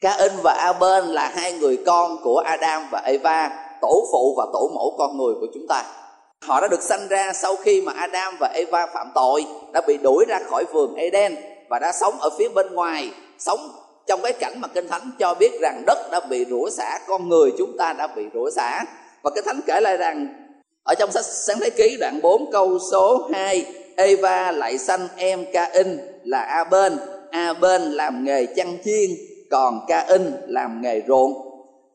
Cain 0.00 0.32
và 0.42 0.52
Abel 0.52 1.04
là 1.04 1.32
hai 1.34 1.52
người 1.52 1.78
con 1.86 2.16
của 2.22 2.38
Adam 2.38 2.88
và 2.92 3.02
Eva, 3.04 3.50
tổ 3.80 4.06
phụ 4.12 4.34
và 4.36 4.46
tổ 4.52 4.70
mẫu 4.74 4.94
con 4.98 5.18
người 5.18 5.34
của 5.40 5.46
chúng 5.54 5.66
ta. 5.68 5.84
Họ 6.42 6.60
đã 6.60 6.68
được 6.68 6.82
sanh 6.82 7.08
ra 7.08 7.32
sau 7.32 7.56
khi 7.56 7.80
mà 7.80 7.92
Adam 7.96 8.36
và 8.40 8.48
Eva 8.54 8.86
phạm 8.86 9.10
tội, 9.14 9.44
đã 9.72 9.80
bị 9.86 9.96
đuổi 9.96 10.24
ra 10.28 10.38
khỏi 10.50 10.64
vườn 10.72 10.94
Eden 10.94 11.36
và 11.70 11.78
đã 11.78 11.92
sống 11.92 12.14
ở 12.20 12.30
phía 12.38 12.48
bên 12.48 12.74
ngoài, 12.74 13.10
sống 13.38 13.60
trong 14.06 14.20
cái 14.22 14.32
cảnh 14.32 14.60
mà 14.60 14.68
kinh 14.68 14.88
thánh 14.88 15.10
cho 15.18 15.34
biết 15.34 15.60
rằng 15.60 15.82
đất 15.86 15.98
đã 16.10 16.20
bị 16.20 16.44
rủa 16.50 16.70
xả, 16.70 16.98
con 17.06 17.28
người 17.28 17.52
chúng 17.58 17.76
ta 17.78 17.92
đã 17.92 18.06
bị 18.06 18.22
rủa 18.34 18.50
xả 18.50 18.84
và 19.26 19.30
cái 19.34 19.42
thánh 19.46 19.60
kể 19.66 19.80
lại 19.80 19.96
rằng, 19.96 20.28
ở 20.82 20.94
trong 20.94 21.12
sách 21.12 21.24
sáng 21.24 21.60
thế 21.60 21.70
ký, 21.70 21.96
đoạn 22.00 22.20
4 22.22 22.52
câu 22.52 22.78
số 22.92 23.28
2 23.32 23.66
Eva 23.96 24.52
lại 24.52 24.78
sanh 24.78 25.08
em 25.16 25.44
Cain 25.52 25.98
là 26.24 26.40
A 26.40 26.64
bên 26.64 26.98
A 27.30 27.52
bên 27.52 27.82
làm 27.82 28.24
nghề 28.24 28.46
chăn 28.46 28.78
chiên, 28.84 29.10
còn 29.50 29.80
Cain 29.88 30.32
làm 30.46 30.80
nghề 30.82 31.02
ruộng. 31.08 31.32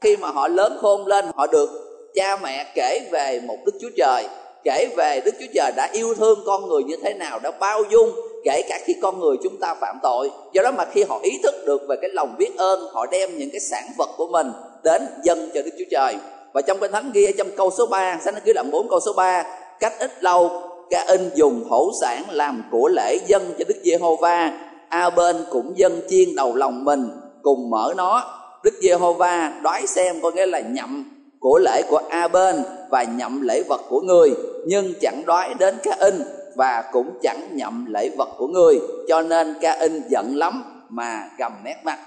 Khi 0.01 0.17
mà 0.17 0.31
họ 0.31 0.47
lớn 0.47 0.77
khôn 0.81 1.07
lên, 1.07 1.25
họ 1.35 1.47
được 1.47 1.69
cha 2.15 2.37
mẹ 2.43 2.71
kể 2.75 2.99
về 3.11 3.41
một 3.45 3.57
Đức 3.65 3.71
Chúa 3.81 3.89
Trời, 3.97 4.27
kể 4.63 4.87
về 4.97 5.21
Đức 5.25 5.35
Chúa 5.39 5.51
Trời 5.53 5.71
đã 5.75 5.89
yêu 5.93 6.13
thương 6.13 6.39
con 6.45 6.69
người 6.69 6.83
như 6.83 6.95
thế 7.03 7.13
nào, 7.13 7.39
đã 7.39 7.51
bao 7.51 7.83
dung, 7.91 8.11
kể 8.43 8.61
cả 8.69 8.79
khi 8.85 8.93
con 9.01 9.19
người 9.19 9.37
chúng 9.43 9.59
ta 9.59 9.75
phạm 9.81 9.99
tội. 10.03 10.31
Do 10.53 10.63
đó 10.63 10.71
mà 10.71 10.85
khi 10.85 11.03
họ 11.03 11.19
ý 11.23 11.39
thức 11.43 11.55
được 11.65 11.81
về 11.89 11.95
cái 12.01 12.09
lòng 12.13 12.35
biết 12.37 12.51
ơn, 12.57 12.79
họ 12.93 13.05
đem 13.05 13.37
những 13.37 13.49
cái 13.51 13.59
sản 13.59 13.83
vật 13.97 14.09
của 14.17 14.27
mình 14.27 14.51
đến 14.83 15.01
dâng 15.23 15.49
cho 15.53 15.61
Đức 15.61 15.71
Chúa 15.77 15.85
Trời 15.91 16.15
và 16.53 16.61
trong 16.61 16.77
kinh 16.79 16.91
thánh 16.91 17.11
ghi 17.13 17.31
trong 17.37 17.47
câu 17.57 17.71
số 17.77 17.85
3 17.85 18.17
sách 18.25 18.45
ký 18.45 18.53
đoạn 18.53 18.71
4 18.71 18.89
câu 18.89 18.99
số 18.99 19.13
3 19.13 19.43
cách 19.79 19.93
ít 19.99 20.23
lâu 20.23 20.71
ca 20.91 21.05
in 21.07 21.29
dùng 21.35 21.65
thổ 21.69 21.91
sản 22.01 22.23
làm 22.29 22.63
của 22.71 22.87
lễ 22.87 23.17
dân 23.27 23.53
cho 23.59 23.65
Đức 23.67 23.77
Giê-hô-va. 23.83 24.51
A 24.89 25.09
bên 25.09 25.35
cũng 25.49 25.73
dân 25.77 26.01
chiên 26.09 26.35
đầu 26.35 26.55
lòng 26.55 26.85
mình, 26.85 27.09
cùng 27.41 27.69
mở 27.69 27.93
nó. 27.97 28.23
Đức 28.63 28.73
Giê-hô-va 28.81 29.53
đoái 29.63 29.87
xem 29.87 30.21
có 30.21 30.31
nghĩa 30.31 30.45
là 30.45 30.59
nhậm 30.59 31.11
của 31.39 31.59
lễ 31.63 31.81
của 31.89 32.01
A 32.09 32.27
bên 32.27 32.63
và 32.89 33.03
nhậm 33.03 33.41
lễ 33.41 33.63
vật 33.69 33.81
của 33.89 34.01
người, 34.01 34.33
nhưng 34.65 34.93
chẳng 35.01 35.23
đoái 35.25 35.53
đến 35.59 35.75
ca 35.83 35.95
in 35.99 36.21
và 36.55 36.83
cũng 36.91 37.19
chẳng 37.21 37.47
nhậm 37.51 37.85
lễ 37.89 38.09
vật 38.17 38.29
của 38.37 38.47
người, 38.47 38.79
cho 39.07 39.21
nên 39.21 39.55
ca 39.61 39.71
in 39.71 40.01
giận 40.09 40.37
lắm 40.37 40.63
mà 40.89 41.29
gầm 41.37 41.51
nét 41.63 41.75
mặt 41.83 41.99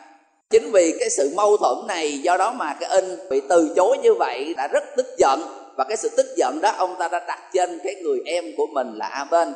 chính 0.51 0.73
vì 0.73 0.95
cái 1.01 1.11
sự 1.11 1.31
mâu 1.35 1.57
thuẫn 1.57 1.87
này, 1.89 2.19
do 2.19 2.37
đó 2.37 2.53
mà 2.57 2.77
cái 2.81 2.91
in 2.91 3.05
bị 3.31 3.41
từ 3.49 3.73
chối 3.77 3.99
như 4.03 4.15
vậy 4.15 4.55
đã 4.57 4.69
rất 4.69 4.85
tức 4.97 5.07
giận. 5.19 5.41
Và 5.77 5.85
cái 5.89 5.97
sự 5.97 6.09
tức 6.17 6.27
giận 6.37 6.59
đó, 6.63 6.75
ông 6.79 6.97
ta 6.99 7.09
đã 7.09 7.25
đặt 7.29 7.41
trên 7.53 7.79
cái 7.85 7.95
người 7.95 8.19
em 8.27 8.45
của 8.57 8.67
mình 8.67 8.93
là 8.95 9.07
a 9.07 9.25
bên 9.25 9.55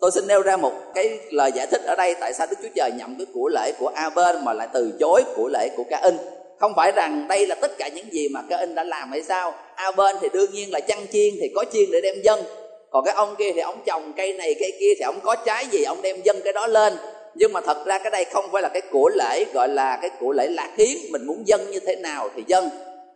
tôi 0.00 0.10
xin 0.10 0.26
nêu 0.26 0.42
ra 0.42 0.56
một 0.56 0.72
cái 0.94 1.18
lời 1.30 1.50
giải 1.54 1.66
thích 1.66 1.82
ở 1.86 1.94
đây, 1.96 2.14
tại 2.20 2.32
sao 2.32 2.46
đức 2.50 2.56
chúa 2.62 2.68
trời 2.74 2.90
nhậm 2.98 3.14
cái 3.18 3.26
của 3.34 3.48
lễ 3.48 3.72
của 3.78 3.90
a 3.94 4.10
bên 4.10 4.44
mà 4.44 4.52
lại 4.52 4.68
từ 4.72 4.92
chối 5.00 5.22
của 5.36 5.48
lễ 5.52 5.68
của 5.76 5.84
ca 5.90 6.00
in. 6.02 6.16
Không 6.60 6.72
phải 6.76 6.92
rằng 6.92 7.26
đây 7.28 7.46
là 7.46 7.54
tất 7.54 7.78
cả 7.78 7.88
những 7.88 8.12
gì 8.12 8.28
mà 8.28 8.42
ca 8.48 8.56
in 8.56 8.74
đã 8.74 8.84
làm 8.84 9.10
hay 9.10 9.22
sao. 9.22 9.54
A 9.74 9.92
bên 9.92 10.16
thì 10.20 10.28
đương 10.32 10.50
nhiên 10.52 10.72
là 10.72 10.80
chăn 10.80 11.06
chiên 11.12 11.34
thì 11.40 11.48
có 11.54 11.64
chiên 11.72 11.90
để 11.92 12.00
đem 12.00 12.14
dân. 12.24 12.40
Còn 12.90 13.04
cái 13.04 13.14
ông 13.14 13.34
kia 13.38 13.52
thì 13.54 13.60
ông 13.60 13.82
trồng 13.86 14.12
cây 14.16 14.32
này, 14.32 14.54
cây 14.60 14.72
kia 14.80 14.94
thì 14.98 15.02
ông 15.04 15.20
có 15.22 15.36
trái 15.46 15.66
gì, 15.70 15.84
ông 15.84 16.02
đem 16.02 16.16
dân 16.24 16.40
cái 16.44 16.52
đó 16.52 16.66
lên 16.66 16.96
nhưng 17.34 17.52
mà 17.52 17.60
thật 17.60 17.86
ra 17.86 17.98
cái 17.98 18.10
đây 18.10 18.24
không 18.24 18.44
phải 18.52 18.62
là 18.62 18.68
cái 18.68 18.82
của 18.90 19.10
lễ, 19.14 19.44
gọi 19.54 19.68
là 19.68 19.98
cái 20.02 20.10
của 20.20 20.32
lễ 20.32 20.48
lạc 20.48 20.70
hiến 20.78 20.96
mình 21.12 21.26
muốn 21.26 21.42
dân 21.46 21.70
như 21.70 21.80
thế 21.80 21.96
nào 21.96 22.28
thì 22.36 22.42
dân 22.46 22.70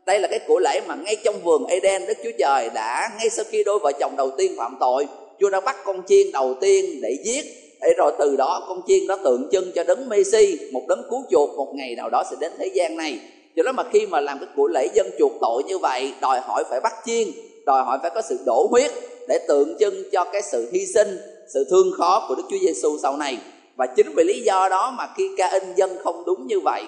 đây 0.06 0.20
là 0.20 0.28
cái 0.28 0.40
của 0.48 0.58
lễ 0.58 0.80
mà 0.86 0.94
ngay 0.94 1.16
trong 1.24 1.42
vườn 1.42 1.66
Eden 1.66 2.06
Đức 2.06 2.14
Chúa 2.24 2.30
Trời 2.38 2.70
đã, 2.74 3.10
ngay 3.18 3.30
sau 3.30 3.44
khi 3.50 3.64
đôi 3.64 3.78
vợ 3.78 3.92
chồng 4.00 4.16
đầu 4.16 4.30
tiên 4.38 4.54
phạm 4.58 4.76
tội, 4.80 5.06
Chúa 5.40 5.50
đã 5.50 5.60
bắt 5.60 5.76
con 5.84 6.02
chiên 6.06 6.32
đầu 6.32 6.54
tiên 6.60 7.00
để 7.02 7.16
giết. 7.24 7.44
Để 7.80 7.88
rồi 7.96 8.12
từ 8.18 8.36
đó 8.36 8.64
con 8.68 8.82
chiên 8.86 9.06
đó 9.06 9.16
tượng 9.24 9.48
trưng 9.52 9.72
cho 9.74 9.84
đấng 9.84 10.08
Messi 10.08 10.58
một 10.72 10.82
đấng 10.88 11.02
cứu 11.10 11.24
chuộc, 11.30 11.56
một 11.56 11.72
ngày 11.74 11.94
nào 11.96 12.10
đó 12.10 12.22
sẽ 12.30 12.36
đến 12.40 12.52
thế 12.58 12.70
gian 12.74 12.96
này. 12.96 13.20
Cho 13.56 13.62
đó 13.62 13.72
mà 13.72 13.82
khi 13.92 14.06
mà 14.06 14.20
làm 14.20 14.38
cái 14.38 14.48
của 14.56 14.68
lễ 14.68 14.88
dân 14.94 15.10
chuộc 15.18 15.32
tội 15.40 15.62
như 15.66 15.78
vậy, 15.78 16.12
đòi 16.20 16.40
hỏi 16.40 16.64
phải 16.70 16.80
bắt 16.80 16.92
chiên, 17.06 17.28
đòi 17.66 17.84
hỏi 17.84 17.98
phải 18.02 18.10
có 18.14 18.22
sự 18.28 18.38
đổ 18.46 18.66
huyết 18.70 18.90
để 19.28 19.38
tượng 19.48 19.76
trưng 19.80 19.94
cho 20.12 20.24
cái 20.24 20.42
sự 20.42 20.70
hy 20.72 20.86
sinh, 20.86 21.18
sự 21.54 21.66
thương 21.70 21.92
khó 21.98 22.26
của 22.28 22.34
Đức 22.34 22.42
Chúa 22.50 22.58
Giêsu 22.60 22.98
sau 23.02 23.16
này 23.16 23.38
và 23.76 23.86
chính 23.86 24.14
vì 24.14 24.24
lý 24.24 24.42
do 24.42 24.68
đó 24.68 24.94
mà 24.98 25.08
khi 25.16 25.30
ca 25.36 25.50
in 25.52 25.74
dân 25.74 25.96
không 26.04 26.22
đúng 26.26 26.46
như 26.46 26.60
vậy, 26.60 26.82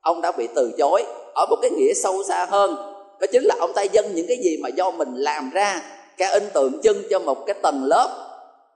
ông 0.00 0.20
đã 0.20 0.32
bị 0.32 0.48
từ 0.54 0.72
chối 0.78 1.04
ở 1.34 1.46
một 1.50 1.56
cái 1.62 1.70
nghĩa 1.70 1.92
sâu 1.94 2.22
xa 2.22 2.46
hơn. 2.50 2.76
Đó 3.20 3.26
chính 3.32 3.44
là 3.44 3.54
ông 3.58 3.72
ta 3.74 3.82
dân 3.82 4.14
những 4.14 4.26
cái 4.28 4.36
gì 4.44 4.56
mà 4.62 4.68
do 4.68 4.90
mình 4.90 5.14
làm 5.14 5.50
ra. 5.50 5.82
Ca 6.16 6.32
in 6.32 6.42
tượng 6.54 6.82
trưng 6.82 7.02
cho 7.10 7.18
một 7.18 7.46
cái 7.46 7.54
tầng 7.62 7.84
lớp, 7.84 8.08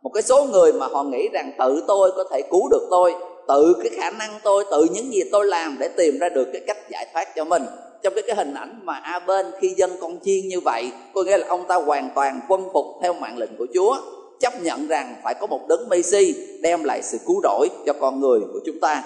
một 0.03 0.11
cái 0.15 0.23
số 0.23 0.45
người 0.45 0.73
mà 0.73 0.87
họ 0.87 1.03
nghĩ 1.03 1.29
rằng 1.33 1.53
tự 1.59 1.85
tôi 1.89 2.13
có 2.17 2.25
thể 2.31 2.43
cứu 2.51 2.69
được 2.69 2.87
tôi, 2.91 3.15
tự 3.49 3.75
cái 3.83 3.91
khả 3.97 4.11
năng 4.11 4.31
tôi, 4.43 4.65
tự 4.71 4.87
những 4.93 5.13
gì 5.13 5.21
tôi 5.33 5.47
làm 5.47 5.77
để 5.81 5.89
tìm 5.89 6.19
ra 6.19 6.29
được 6.29 6.49
cái 6.53 6.63
cách 6.67 6.91
giải 6.91 7.07
thoát 7.13 7.35
cho 7.37 7.45
mình. 7.45 7.63
Trong 8.03 8.15
cái 8.15 8.23
cái 8.27 8.37
hình 8.37 8.55
ảnh 8.55 8.81
mà 8.83 8.95
a 8.95 9.19
bên 9.19 9.47
khi 9.61 9.75
dân 9.77 9.91
con 10.01 10.19
chiên 10.25 10.49
như 10.49 10.61
vậy, 10.61 10.91
có 11.15 11.23
nghĩa 11.23 11.39
là 11.39 11.47
ông 11.49 11.65
ta 11.69 11.75
hoàn 11.75 12.11
toàn 12.15 12.41
quân 12.49 12.69
phục 12.73 12.87
theo 13.03 13.13
mạng 13.13 13.39
lệnh 13.39 13.57
của 13.59 13.67
chúa 13.75 13.97
chấp 14.41 14.63
nhận 14.63 14.89
rằng 14.89 15.17
phải 15.25 15.35
có 15.35 15.47
một 15.47 15.61
đấng 15.69 15.89
Messi 15.89 16.35
đem 16.63 16.85
lại 16.85 17.03
sự 17.03 17.19
cứu 17.27 17.41
rỗi 17.43 17.69
cho 17.87 17.93
con 18.01 18.21
người 18.21 18.41
của 18.53 18.61
chúng 18.67 18.81
ta 18.81 19.03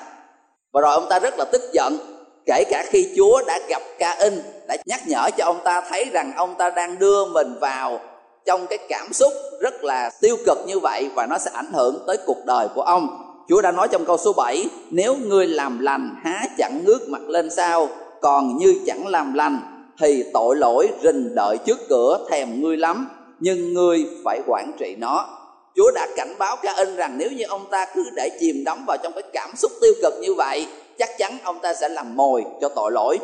và 0.72 0.80
rồi 0.80 0.94
ông 0.94 1.06
ta 1.10 1.18
rất 1.18 1.34
là 1.38 1.44
tức 1.44 1.62
giận, 1.72 1.98
kể 2.46 2.64
cả 2.70 2.84
khi 2.86 3.08
Chúa 3.16 3.42
đã 3.46 3.58
gặp 3.68 3.82
Ca 3.98 4.12
In 4.20 4.42
đã 4.68 4.76
nhắc 4.86 5.00
nhở 5.08 5.30
cho 5.36 5.44
ông 5.44 5.60
ta 5.64 5.82
thấy 5.88 6.04
rằng 6.12 6.32
ông 6.36 6.54
ta 6.58 6.70
đang 6.70 6.98
đưa 6.98 7.24
mình 7.24 7.54
vào 7.60 8.00
trong 8.46 8.66
cái 8.66 8.78
cảm 8.88 9.12
xúc 9.12 9.32
rất 9.60 9.84
là 9.84 10.10
tiêu 10.20 10.36
cực 10.46 10.58
như 10.66 10.78
vậy 10.78 11.10
và 11.14 11.26
nó 11.26 11.38
sẽ 11.38 11.50
ảnh 11.54 11.72
hưởng 11.72 12.04
tới 12.06 12.18
cuộc 12.26 12.46
đời 12.46 12.68
của 12.74 12.82
ông. 12.82 13.08
Chúa 13.48 13.62
đã 13.62 13.72
nói 13.72 13.88
trong 13.88 14.04
câu 14.04 14.16
số 14.16 14.32
7 14.32 14.64
Nếu 14.90 15.16
ngươi 15.16 15.46
làm 15.46 15.78
lành, 15.78 16.16
há 16.24 16.44
chẳng 16.58 16.84
ngước 16.84 17.08
mặt 17.08 17.22
lên 17.28 17.50
sao, 17.50 17.88
Còn 18.20 18.56
như 18.56 18.74
chẳng 18.86 19.06
làm 19.06 19.34
lành, 19.34 19.60
Thì 19.98 20.24
tội 20.32 20.56
lỗi 20.56 20.88
rình 21.02 21.34
đợi 21.34 21.58
trước 21.58 21.78
cửa 21.88 22.26
thèm 22.30 22.62
ngươi 22.62 22.76
lắm 22.76 23.08
nhưng 23.42 23.74
ngươi 23.74 24.06
phải 24.24 24.40
quản 24.46 24.72
trị 24.78 24.94
nó. 24.98 25.38
Chúa 25.76 25.90
đã 25.94 26.08
cảnh 26.16 26.34
báo 26.38 26.56
ca 26.62 26.72
in 26.72 26.96
rằng 26.96 27.18
nếu 27.18 27.30
như 27.30 27.44
ông 27.48 27.64
ta 27.70 27.86
cứ 27.94 28.04
để 28.16 28.30
chìm 28.40 28.64
đắm 28.64 28.84
vào 28.86 28.96
trong 29.02 29.12
cái 29.12 29.22
cảm 29.32 29.50
xúc 29.56 29.72
tiêu 29.80 29.92
cực 30.02 30.14
như 30.20 30.34
vậy, 30.34 30.66
Chắc 30.98 31.18
chắn 31.18 31.38
ông 31.42 31.58
ta 31.62 31.74
sẽ 31.74 31.88
làm 31.88 32.16
mồi 32.16 32.44
cho 32.60 32.68
tội 32.68 32.92
lỗi. 32.92 33.18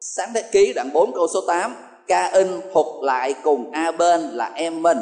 Sáng 0.00 0.30
thế 0.34 0.42
ký 0.52 0.72
đoạn 0.72 0.90
4 0.92 1.12
câu 1.14 1.26
số 1.34 1.40
8 1.46 1.74
ca 2.06 2.26
in 2.26 2.46
thuộc 2.74 3.04
lại 3.04 3.34
cùng 3.42 3.70
a 3.72 3.90
bên 3.90 4.20
là 4.20 4.50
em 4.54 4.82
mình. 4.82 4.98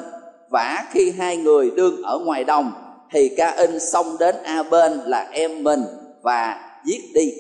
Vả 0.50 0.84
khi 0.90 1.10
hai 1.18 1.36
người 1.36 1.70
đương 1.70 2.02
ở 2.02 2.18
ngoài 2.18 2.44
đồng, 2.44 2.72
thì 3.12 3.30
ca 3.36 3.50
in 3.50 3.80
xông 3.80 4.16
đến 4.18 4.36
a 4.44 4.62
bên 4.62 5.00
là 5.06 5.28
em 5.32 5.64
mình 5.64 5.84
và 6.22 6.60
giết 6.86 7.00
đi. 7.14 7.32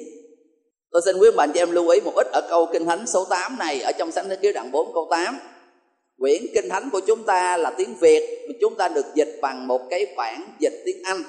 Tôi 0.92 1.02
xin 1.04 1.18
quý 1.18 1.30
bạn 1.36 1.52
cho 1.54 1.62
em 1.62 1.70
lưu 1.70 1.88
ý 1.88 2.00
một 2.00 2.14
ít 2.14 2.26
ở 2.32 2.40
câu 2.50 2.66
kinh 2.72 2.84
thánh 2.84 3.06
số 3.06 3.24
8 3.24 3.58
này 3.58 3.80
ở 3.80 3.92
trong 3.92 4.12
sáng 4.12 4.28
thế 4.28 4.36
ký 4.36 4.52
đoạn 4.52 4.72
4 4.72 4.94
câu 4.94 5.08
8 5.10 5.38
quyển 6.18 6.42
kinh 6.54 6.68
thánh 6.68 6.90
của 6.92 7.00
chúng 7.00 7.24
ta 7.24 7.56
là 7.56 7.70
tiếng 7.70 7.94
việt 7.94 8.44
mà 8.48 8.54
chúng 8.60 8.74
ta 8.74 8.88
được 8.88 9.06
dịch 9.14 9.38
bằng 9.42 9.66
một 9.66 9.80
cái 9.90 10.06
bản 10.16 10.42
dịch 10.58 10.82
tiếng 10.84 11.02
anh. 11.04 11.22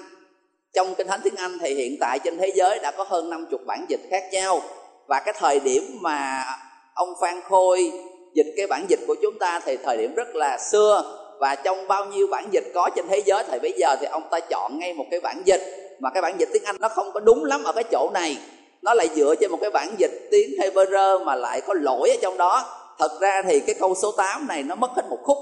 Trong 0.74 0.96
kinh 0.96 1.08
thánh 1.08 1.20
tiếng 1.24 1.36
anh 1.36 1.58
thì 1.62 1.74
hiện 1.74 1.98
tại 2.00 2.20
trên 2.20 2.38
thế 2.38 2.52
giới 2.56 2.80
đã 2.80 2.92
có 2.92 3.04
hơn 3.04 3.30
50 3.30 3.60
bản 3.66 3.86
dịch 3.90 4.02
khác 4.10 4.24
nhau. 4.32 4.62
Và 5.08 5.20
cái 5.26 5.34
thời 5.38 5.60
điểm 5.60 5.84
mà 6.02 6.46
ông 6.94 7.14
phan 7.22 7.42
khôi 7.42 7.92
dịch 8.34 8.54
cái 8.58 8.68
bản 8.68 8.86
dịch 8.90 9.00
của 9.08 9.16
chúng 9.22 9.40
ta 9.40 9.60
thì 9.66 9.78
thời 9.78 9.98
điểm 9.98 10.16
rất 10.16 10.36
là 10.36 10.58
xưa. 10.58 11.04
Và 11.40 11.56
trong 11.56 11.88
bao 11.88 12.06
nhiêu 12.06 12.28
bản 12.28 12.48
dịch 12.52 12.72
có 12.74 12.90
trên 12.96 13.06
thế 13.10 13.22
giới 13.26 13.44
thì 13.52 13.60
bây 13.60 13.74
giờ 13.78 13.96
thì 14.02 14.08
ông 14.12 14.24
ta 14.32 14.40
chọn 14.40 14.80
ngay 14.80 14.94
một 14.94 15.06
cái 15.12 15.20
bản 15.20 15.42
dịch. 15.46 15.62
Mà 16.00 16.10
cái 16.14 16.22
bản 16.22 16.36
dịch 16.40 16.50
tiếng 16.54 16.64
Anh 16.64 16.76
nó 16.80 16.90
không 16.90 17.12
có 17.14 17.20
đúng 17.20 17.44
lắm 17.44 17.64
ở 17.64 17.72
cái 17.72 17.84
chỗ 17.92 18.10
này. 18.14 18.38
Nó 18.82 18.94
lại 18.94 19.10
dựa 19.16 19.36
trên 19.36 19.52
một 19.52 19.58
cái 19.62 19.70
bản 19.70 19.96
dịch 19.98 20.28
tiếng 20.32 20.50
Hebrew 20.60 21.24
mà 21.24 21.36
lại 21.36 21.62
có 21.62 21.74
lỗi 21.74 22.10
ở 22.10 22.16
trong 22.22 22.38
đó 22.38 22.77
thật 23.00 23.22
ra 23.22 23.42
thì 23.42 23.60
cái 23.60 23.76
câu 23.80 23.96
số 23.96 24.12
8 24.12 24.48
này 24.48 24.64
nó 24.64 24.76
mất 24.76 24.92
hết 24.96 25.04
một 25.10 25.20
khúc. 25.24 25.38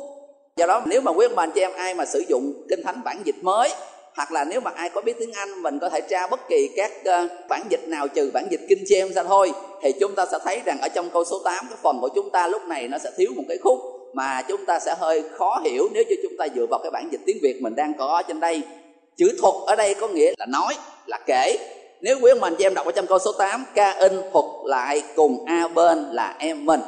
Do 0.56 0.66
đó 0.68 0.82
nếu 0.86 1.02
mà 1.02 1.12
quý 1.12 1.26
ông 1.26 1.36
bà 1.36 1.48
chị 1.48 1.62
em 1.62 1.72
ai 1.74 1.94
mà 1.94 2.06
sử 2.06 2.24
dụng 2.28 2.54
kinh 2.70 2.84
thánh 2.84 3.02
bản 3.04 3.22
dịch 3.24 3.44
mới 3.44 3.70
hoặc 4.16 4.32
là 4.32 4.44
nếu 4.44 4.62
mà 4.62 4.72
ai 4.76 4.90
có 4.90 5.02
biết 5.02 5.16
tiếng 5.20 5.34
Anh 5.34 5.62
mình 5.62 5.80
có 5.80 5.90
thể 5.90 6.02
tra 6.02 6.28
bất 6.28 6.40
kỳ 6.50 6.70
các 6.76 6.92
uh, 7.00 7.32
bản 7.50 7.62
dịch 7.70 7.88
nào 7.88 8.08
trừ 8.08 8.32
bản 8.34 8.48
dịch 8.50 8.62
Kinh 8.70 8.84
James 8.84 9.14
ra 9.14 9.24
thôi 9.24 9.52
thì 9.82 9.92
chúng 10.00 10.16
ta 10.16 10.26
sẽ 10.32 10.38
thấy 10.44 10.62
rằng 10.66 10.78
ở 10.82 10.88
trong 10.90 11.10
câu 11.10 11.26
số 11.26 11.42
8 11.46 11.66
cái 11.70 11.78
phần 11.84 11.98
của 12.02 12.10
chúng 12.16 12.30
ta 12.30 12.48
lúc 12.48 12.62
này 12.68 12.88
nó 12.88 12.98
sẽ 12.98 13.12
thiếu 13.18 13.32
một 13.36 13.44
cái 13.48 13.58
khúc 13.58 13.80
mà 14.14 14.42
chúng 14.48 14.66
ta 14.66 14.80
sẽ 14.80 14.96
hơi 15.00 15.24
khó 15.38 15.62
hiểu 15.64 15.88
nếu 15.94 16.04
như 16.10 16.16
chúng 16.24 16.34
ta 16.38 16.48
dựa 16.56 16.66
vào 16.70 16.80
cái 16.84 16.92
bản 16.92 17.10
dịch 17.12 17.22
tiếng 17.26 17.38
Việt 17.42 17.62
mình 17.62 17.76
đang 17.76 17.94
có 17.98 18.24
trên 18.28 18.40
đây. 18.40 18.62
Chữ 19.18 19.38
thuật 19.42 19.56
ở 19.68 19.76
đây 19.76 19.94
có 19.94 20.08
nghĩa 20.08 20.34
là 20.38 20.46
nói 20.46 20.74
là 21.06 21.20
kể. 21.26 21.58
Nếu 22.02 22.18
quý 22.22 22.32
ông 22.32 22.40
mình 22.40 22.56
cho 22.60 22.66
em 22.66 22.74
đọc 22.74 22.86
ở 22.86 22.92
trong 22.92 23.08
câu 23.08 23.20
số 23.20 23.32
8 23.32 23.66
ca 23.76 23.92
in 23.92 24.22
thuật 24.34 24.46
lại 24.66 25.04
cùng 25.16 25.46
a 25.46 25.68
bên 25.68 26.04
là 26.12 26.36
em 26.40 26.66
mình 26.66 26.80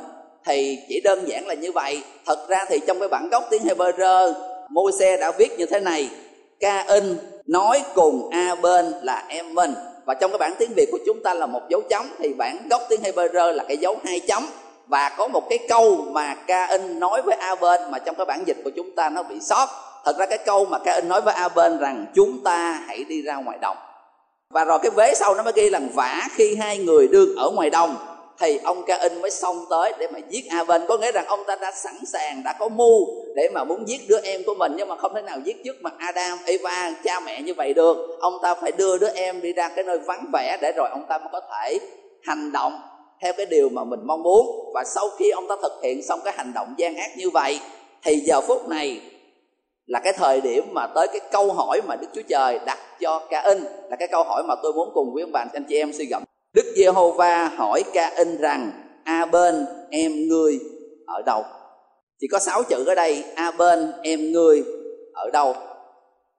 thì 0.48 0.80
chỉ 0.90 1.02
đơn 1.04 1.28
giản 1.28 1.48
là 1.48 1.54
như 1.54 1.72
vậy. 1.72 2.04
Thật 2.26 2.50
ra 2.50 2.66
thì 2.70 2.80
trong 2.88 3.00
cái 3.00 3.10
bản 3.10 3.30
gốc 3.30 3.44
tiếng 3.50 3.64
Hebrew, 3.64 4.34
Môi-se 4.70 5.18
đã 5.18 5.32
viết 5.32 5.60
như 5.60 5.66
thế 5.66 5.80
này. 5.80 6.10
Ca 6.60 6.86
in 6.88 7.18
nói 7.48 7.84
cùng 7.96 8.30
a 8.32 8.56
bên 8.56 8.94
là 9.04 9.26
em 9.28 9.54
mình. 9.54 9.74
Và 10.06 10.14
trong 10.14 10.32
cái 10.32 10.38
bản 10.38 10.54
tiếng 10.60 10.74
việt 10.76 10.90
của 10.92 11.00
chúng 11.06 11.24
ta 11.24 11.34
là 11.34 11.46
một 11.46 11.62
dấu 11.70 11.82
chấm, 11.90 12.10
thì 12.20 12.34
bản 12.34 12.68
gốc 12.70 12.82
tiếng 12.90 13.02
hebrew 13.02 13.52
là 13.52 13.64
cái 13.68 13.78
dấu 13.78 13.96
hai 14.06 14.20
chấm. 14.20 14.48
Và 14.88 15.10
có 15.18 15.28
một 15.28 15.50
cái 15.50 15.60
câu 15.70 15.96
mà 16.12 16.36
ca 16.48 16.66
in 16.66 17.00
nói 17.00 17.22
với 17.22 17.36
a 17.36 17.56
bên 17.56 17.82
mà 17.92 18.00
trong 18.00 18.16
cái 18.16 18.26
bản 18.26 18.44
dịch 18.46 18.58
của 18.64 18.72
chúng 18.76 18.96
ta 18.96 19.10
nó 19.10 19.24
bị 19.24 19.40
sót. 19.42 19.68
Thật 20.06 20.18
ra 20.18 20.26
cái 20.26 20.38
câu 20.38 20.66
mà 20.66 20.80
ca 20.80 20.94
in 20.94 21.08
nói 21.08 21.22
với 21.22 21.34
a 21.34 21.50
bên 21.50 21.78
rằng 21.80 22.06
chúng 22.16 22.44
ta 22.44 22.82
hãy 22.88 23.04
đi 23.04 23.22
ra 23.22 23.36
ngoài 23.36 23.58
đồng. 23.62 23.78
Và 24.54 24.66
rồi 24.66 24.80
cái 24.82 24.92
vế 24.96 25.14
sau 25.16 25.36
nó 25.36 25.44
mới 25.44 25.54
ghi 25.56 25.70
là 25.70 25.80
vả 25.94 26.28
khi 26.32 26.56
hai 26.56 26.78
người 26.78 27.08
đương 27.08 27.36
ở 27.36 27.50
ngoài 27.50 27.70
đồng 27.70 27.96
thì 28.39 28.60
ông 28.63 28.84
ca 28.88 28.97
in 28.97 29.21
mới 29.21 29.32
xông 29.32 29.65
tới 29.69 29.93
để 30.00 30.08
mà 30.08 30.19
giết 30.30 30.45
a 30.50 30.63
bên. 30.63 30.82
Có 30.88 30.97
nghĩa 30.97 31.12
rằng 31.12 31.26
ông 31.26 31.43
ta 31.47 31.56
đã 31.56 31.71
sẵn 31.71 31.93
sàng, 32.06 32.43
đã 32.43 32.56
có 32.60 32.69
mưu 32.69 33.08
để 33.36 33.50
mà 33.54 33.63
muốn 33.63 33.88
giết 33.88 34.02
đứa 34.08 34.19
em 34.23 34.41
của 34.45 34.56
mình, 34.56 34.73
nhưng 34.78 34.88
mà 34.88 34.95
không 34.95 35.13
thể 35.15 35.21
nào 35.21 35.39
giết 35.43 35.63
trước 35.63 35.76
mặt 35.82 35.93
adam, 35.97 36.38
eva, 36.45 36.91
cha 37.04 37.19
mẹ 37.19 37.41
như 37.41 37.54
vậy 37.54 37.73
được. 37.73 38.17
Ông 38.19 38.34
ta 38.41 38.56
phải 38.56 38.71
đưa 38.71 38.97
đứa 38.97 39.10
em 39.10 39.41
đi 39.41 39.54
ra 39.54 39.69
cái 39.69 39.84
nơi 39.84 40.00
vắng 40.00 40.26
vẻ 40.34 40.58
để 40.62 40.71
rồi 40.76 40.89
ông 40.91 41.06
ta 41.10 41.17
mới 41.17 41.28
có 41.32 41.41
thể 41.52 41.80
hành 42.23 42.52
động 42.52 42.80
theo 43.21 43.34
cái 43.34 43.45
điều 43.45 43.69
mà 43.69 43.84
mình 43.84 44.00
mong 44.04 44.23
muốn. 44.23 44.71
Và 44.73 44.84
sau 44.84 45.10
khi 45.19 45.30
ông 45.30 45.47
ta 45.50 45.56
thực 45.62 45.73
hiện 45.84 46.02
xong 46.08 46.19
cái 46.23 46.34
hành 46.38 46.52
động 46.56 46.73
gian 46.78 46.95
ác 46.95 47.17
như 47.17 47.30
vậy, 47.30 47.60
thì 48.04 48.15
giờ 48.15 48.41
phút 48.41 48.69
này 48.69 49.02
là 49.86 50.00
cái 50.00 50.13
thời 50.13 50.41
điểm 50.41 50.63
mà 50.71 50.88
tới 50.95 51.08
cái 51.08 51.19
câu 51.32 51.52
hỏi 51.52 51.82
mà 51.88 51.95
Đức 51.95 52.08
Chúa 52.15 52.21
Trời 52.30 52.60
đặt 52.65 52.80
cho 53.00 53.21
Ca 53.30 53.41
In, 53.41 53.63
là 53.89 53.95
cái 54.00 54.08
câu 54.08 54.23
hỏi 54.23 54.43
mà 54.47 54.56
tôi 54.63 54.73
muốn 54.73 54.89
cùng 54.93 55.12
quý 55.15 55.23
ông 55.23 55.32
bạn 55.32 55.47
anh 55.54 55.63
chị 55.69 55.78
em 55.78 55.93
suy 55.93 56.06
gẫm. 56.06 56.23
Đức 56.58 56.74
Giê-hô-va 56.76 57.52
hỏi 57.58 57.84
ca 57.93 58.13
in 58.15 58.38
rằng, 58.38 58.72
A 59.04 59.26
bên, 59.26 59.65
em 59.89 60.28
ngươi 60.28 60.60
ở 61.06 61.22
đâu? 61.26 61.43
Chỉ 62.20 62.28
có 62.32 62.39
sáu 62.39 62.63
chữ 62.63 62.86
ở 62.86 62.96
đây, 62.96 63.24
A 63.36 63.52
bên, 63.52 63.91
em 64.04 64.32
ngươi 64.32 64.63
ở 65.13 65.30
đâu? 65.34 65.56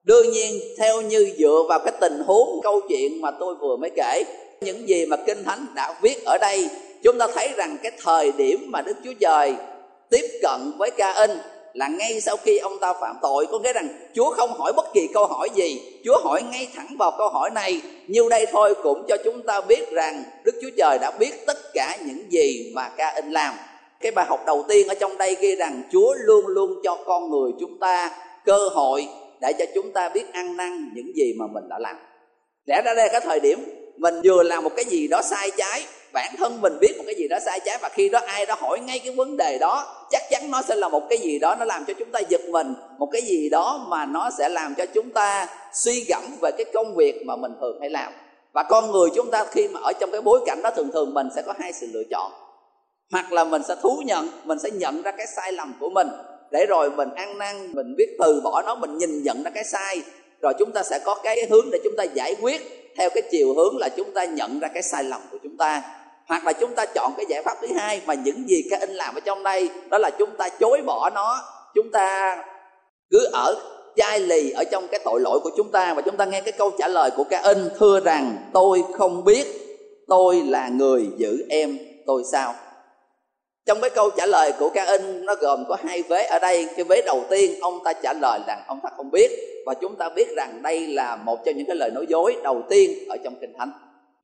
Đương 0.02 0.31
nhiên, 0.31 0.61
theo 0.78 1.00
như 1.00 1.35
dựa 1.38 1.62
vào 1.68 1.78
cái 1.78 1.94
tình 2.00 2.22
huống, 2.26 2.61
câu 2.62 2.81
chuyện 2.88 3.20
mà 3.20 3.31
tôi 3.31 3.54
vừa 3.54 3.76
mới 3.76 3.90
kể, 3.96 4.24
Những 4.61 4.88
gì 4.88 5.07
mà 5.07 5.16
Kinh 5.16 5.44
Thánh 5.44 5.66
đã 5.74 5.98
viết 6.02 6.24
ở 6.24 6.38
đây, 6.40 6.68
Chúng 7.02 7.18
ta 7.18 7.26
thấy 7.35 7.48
rằng 7.57 7.76
cái 7.83 7.92
thời 8.02 8.33
điểm 8.33 8.59
mà 8.68 8.83
Đức 8.83 8.96
Chúa 9.04 9.14
Trời 9.20 9.54
tiếp 10.11 10.38
cận 10.42 10.72
với 10.78 10.90
ca 10.90 11.12
in 11.12 11.31
là 11.78 11.88
ngay 11.88 12.20
sau 12.20 12.36
khi 12.36 12.58
ông 12.58 12.78
ta 12.80 12.92
phạm 13.00 13.16
tội, 13.22 13.46
có 13.50 13.58
nghĩa 13.58 13.72
rằng 13.72 13.88
Chúa 14.14 14.30
không 14.30 14.50
hỏi 14.52 14.72
bất 14.76 14.86
kỳ 14.94 15.08
câu 15.14 15.26
hỏi 15.26 15.48
gì. 15.54 16.00
Chúa 16.04 16.18
hỏi 16.24 16.42
ngay 16.50 16.68
thẳng 16.74 16.96
vào 16.98 17.12
câu 17.18 17.28
hỏi 17.28 17.50
này. 17.50 17.80
Như 18.06 18.28
đây 18.30 18.46
thôi 18.52 18.74
cũng 18.82 19.04
cho 19.08 19.16
chúng 19.24 19.42
ta 19.42 19.60
biết 19.60 19.90
rằng 19.90 20.22
Đức 20.44 20.54
Chúa 20.62 20.70
Trời 20.76 20.98
đã 21.00 21.10
biết 21.18 21.46
tất 21.46 21.58
cả 21.74 21.96
những 22.06 22.32
gì 22.32 22.72
mà 22.74 22.88
ca 22.96 23.12
in 23.16 23.30
làm. 23.30 23.54
Cái 24.00 24.12
bài 24.12 24.26
học 24.28 24.40
đầu 24.46 24.64
tiên 24.68 24.88
ở 24.88 24.94
trong 24.94 25.18
đây 25.18 25.36
ghi 25.40 25.56
rằng 25.56 25.82
Chúa 25.92 26.14
luôn 26.14 26.46
luôn 26.46 26.80
cho 26.84 26.98
con 27.06 27.30
người 27.30 27.50
chúng 27.60 27.78
ta 27.78 28.10
cơ 28.44 28.68
hội 28.68 29.08
Để 29.40 29.52
cho 29.58 29.64
chúng 29.74 29.92
ta 29.92 30.08
biết 30.08 30.32
ăn 30.32 30.56
năn 30.56 30.90
những 30.94 31.16
gì 31.16 31.32
mà 31.38 31.44
mình 31.54 31.64
đã 31.68 31.78
làm. 31.78 31.96
Lẽ 32.66 32.82
ra 32.84 32.94
đây 32.94 33.08
cái 33.12 33.20
thời 33.20 33.40
điểm 33.40 33.64
mình 33.98 34.14
vừa 34.24 34.42
làm 34.42 34.64
một 34.64 34.70
cái 34.76 34.84
gì 34.84 35.08
đó 35.08 35.22
sai 35.22 35.50
trái, 35.56 35.84
bản 36.12 36.34
thân 36.38 36.61
mình 36.61 36.78
biết 36.80 36.94
một 36.98 37.04
cái 37.06 37.14
gì 37.14 37.28
đó 37.28 37.38
sai 37.44 37.61
trái, 37.64 37.78
và 37.82 37.88
khi 37.88 38.08
đó 38.08 38.20
ai 38.26 38.46
đó 38.46 38.54
hỏi 38.58 38.80
ngay 38.80 38.98
cái 38.98 39.14
vấn 39.14 39.37
đề 39.37 39.58
đó, 39.58 40.06
chắc 40.11 40.22
chắn 40.30 40.50
nó 40.50 40.62
sẽ 40.62 40.74
là 40.76 40.88
một 40.88 41.02
cái 41.08 41.18
gì 41.18 41.38
đó 41.38 41.56
nó 41.58 41.64
làm 41.64 41.84
cho 41.84 41.94
chúng 41.98 42.11
ta 42.12 42.20
giật 42.28 42.40
mình, 42.48 42.74
một 42.98 43.08
cái 43.12 43.22
gì 43.22 43.48
đó 43.48 43.87
mà 43.88 44.06
nó 44.06 44.30
sẽ 44.38 44.48
làm 44.48 44.74
cho 44.74 44.87
chúng 44.87 45.11
ta 45.11 45.46
suy 45.74 46.04
gẫm 46.08 46.22
về 46.42 46.50
cái 46.58 46.64
công 46.74 46.94
việc 46.96 47.22
mà 47.26 47.37
mình 47.37 47.52
thường 47.61 47.80
hay 47.80 47.90
làm. 47.90 48.12
Và 48.52 48.62
con 48.62 48.92
người 48.92 49.08
chúng 49.14 49.30
ta 49.30 49.44
khi 49.50 49.68
mà 49.68 49.80
ở 49.82 49.92
trong 49.92 50.11
cái 50.11 50.20
bối 50.20 50.40
cảnh 50.46 50.62
đó, 50.62 50.70
thường 50.70 50.90
thường 50.92 51.14
mình 51.14 51.28
sẽ 51.37 51.42
có 51.42 51.54
hai 51.58 51.72
sự 51.72 51.87
lựa 51.92 52.04
chọn. 52.11 52.32
Hoặc 53.12 53.32
là 53.32 53.44
mình 53.44 53.62
sẽ 53.68 53.74
thú 53.82 54.02
nhận, 54.06 54.28
mình 54.44 54.58
sẽ 54.58 54.70
nhận 54.70 55.02
ra 55.02 55.11
cái 55.11 55.26
sai 55.37 55.52
lầm 55.52 55.74
của 55.80 55.90
mình, 55.90 56.08
để 56.50 56.66
rồi 56.66 56.90
mình 56.90 57.08
ăn 57.14 57.38
năn, 57.38 57.72
mình 57.74 57.94
biết 57.96 58.16
từ 58.18 58.40
bỏ 58.44 58.62
nó, 58.62 58.74
mình 58.74 58.98
nhìn 58.98 59.22
nhận 59.22 59.42
ra 59.42 59.50
cái 59.54 59.64
sai, 59.64 60.02
rồi 60.42 60.52
chúng 60.58 60.72
ta 60.72 60.82
sẽ 60.82 60.98
có 61.04 61.14
cái 61.14 61.46
hướng 61.50 61.70
để 61.72 61.78
chúng 61.84 61.94
ta 61.96 62.04
giải 62.04 62.37
quyết 62.40 62.62
theo 62.98 63.11
cái 63.14 63.22
chiều 63.30 63.54
hướng 63.54 63.76
là 63.78 63.88
chúng 63.88 64.12
ta 64.14 64.24
nhận 64.24 64.61
ra 64.61 64.68
cái 64.74 64.82
sai 64.82 65.04
lầm 65.04 65.20
của 65.30 65.38
chúng 65.42 65.56
ta. 65.56 65.82
Hoặc 66.26 66.44
là 66.44 66.52
chúng 66.52 66.74
ta 66.74 66.87
chọn 66.87 67.12
cái 67.16 67.26
giải 67.28 67.42
pháp 67.42 67.56
thứ 67.61 67.68
hai 67.76 68.00
mà 68.06 68.14
những 68.14 68.48
gì 68.48 68.62
cái 68.70 68.80
anh 68.80 68.90
làm 68.90 69.14
ở 69.14 69.20
trong 69.20 69.42
đây, 69.42 69.70
đó 69.90 69.98
là 69.98 70.11
chúng 70.11 70.30
ta 70.38 70.48
chối 70.48 70.82
bỏ 70.87 71.11
nó. 71.11 71.42
Chúng 71.74 71.90
ta 71.92 72.37
cứ 73.11 73.30
ở 73.32 73.54
chai 73.96 74.20
lì 74.20 74.50
ở 74.50 74.64
trong 74.64 74.88
cái 74.88 75.00
tội 75.04 75.20
lỗi 75.20 75.40
của 75.42 75.50
chúng 75.56 75.70
ta 75.70 75.94
và 75.94 76.02
chúng 76.02 76.16
ta 76.16 76.24
nghe 76.24 76.40
cái 76.40 76.52
câu 76.52 76.70
trả 76.78 76.88
lời 76.88 77.11
của 77.16 77.24
ca 77.24 77.40
in 77.42 77.68
thưa 77.78 78.00
rằng, 78.00 78.37
tôi 78.52 78.84
không 78.98 79.24
biết, 79.24 79.46
tôi 80.08 80.42
là 80.42 80.68
người 80.68 81.06
giữ 81.16 81.46
em, 81.48 81.78
tôi 82.06 82.22
sao? 82.32 82.54
Trong 83.68 83.81
cái 83.81 83.90
câu 83.90 84.11
trả 84.11 84.26
lời 84.26 84.52
của 84.59 84.70
ca 84.74 84.85
in, 84.85 85.24
nó 85.24 85.35
gồm 85.35 85.64
có 85.68 85.76
hai 85.85 86.02
vế 86.02 86.24
ở 86.24 86.38
đây. 86.38 86.68
Cái 86.76 86.85
vế 86.85 87.02
đầu 87.07 87.24
tiên, 87.31 87.61
ông 87.61 87.78
ta 87.85 87.92
trả 87.92 88.12
lời 88.12 88.40
rằng 88.46 88.62
ông 88.66 88.81
ta 88.83 88.88
không 88.96 89.11
biết. 89.11 89.31
Và 89.66 89.74
chúng 89.74 89.96
ta 89.96 90.09
biết 90.09 90.37
rằng 90.37 90.62
đây 90.62 90.87
là 90.87 91.16
một 91.16 91.44
trong 91.44 91.57
những 91.57 91.66
cái 91.66 91.76
lời 91.76 91.90
nói 91.90 92.07
dối 92.09 92.37
đầu 92.42 92.62
tiên 92.70 93.09
ở 93.09 93.16
trong 93.24 93.35
kinh 93.40 93.52
thánh. 93.59 93.72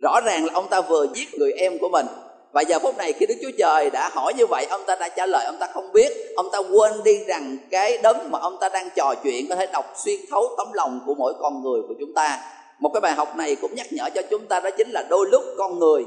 Rõ 0.02 0.20
ràng 0.24 0.44
là 0.44 0.50
ông 0.54 0.68
ta 0.68 0.80
vừa 0.80 1.06
giết 1.14 1.28
người 1.34 1.52
em 1.52 1.78
của 1.78 1.88
mình. 1.88 2.06
Và 2.52 2.60
giờ 2.60 2.78
phút 2.78 2.98
này 2.98 3.12
khi 3.12 3.26
Đức 3.26 3.34
Chúa 3.42 3.50
Trời 3.58 3.90
đã 3.90 4.10
hỏi 4.12 4.32
như 4.36 4.46
vậy, 4.46 4.66
Ông 4.70 4.80
ta 4.86 4.96
đã 4.96 5.08
trả 5.08 5.26
lời, 5.26 5.44
ông 5.46 5.56
ta 5.60 5.66
không 5.66 5.92
biết. 5.92 6.12
Ông 6.36 6.48
ta 6.52 6.58
quên 6.58 6.92
đi 7.04 7.24
rằng 7.24 7.56
cái 7.70 7.98
đấng 8.02 8.30
mà 8.30 8.38
ông 8.38 8.56
ta 8.60 8.68
đang 8.68 8.88
trò 8.96 9.14
chuyện, 9.24 9.46
Có 9.48 9.56
thể 9.56 9.66
đọc 9.72 9.92
xuyên 10.04 10.20
thấu 10.30 10.48
tấm 10.56 10.72
lòng 10.72 11.00
của 11.06 11.14
mỗi 11.14 11.34
con 11.40 11.62
người 11.62 11.82
của 11.88 11.94
chúng 12.00 12.14
ta. 12.14 12.38
Một 12.78 12.90
cái 12.94 13.00
bài 13.00 13.12
học 13.12 13.36
này 13.36 13.56
cũng 13.56 13.74
nhắc 13.74 13.86
nhở 13.90 14.10
cho 14.14 14.22
chúng 14.30 14.46
ta 14.46 14.60
Đó 14.60 14.70
chính 14.70 14.90
là 14.90 15.04
đôi 15.10 15.26
lúc 15.30 15.42
con 15.58 15.78
người 15.78 16.04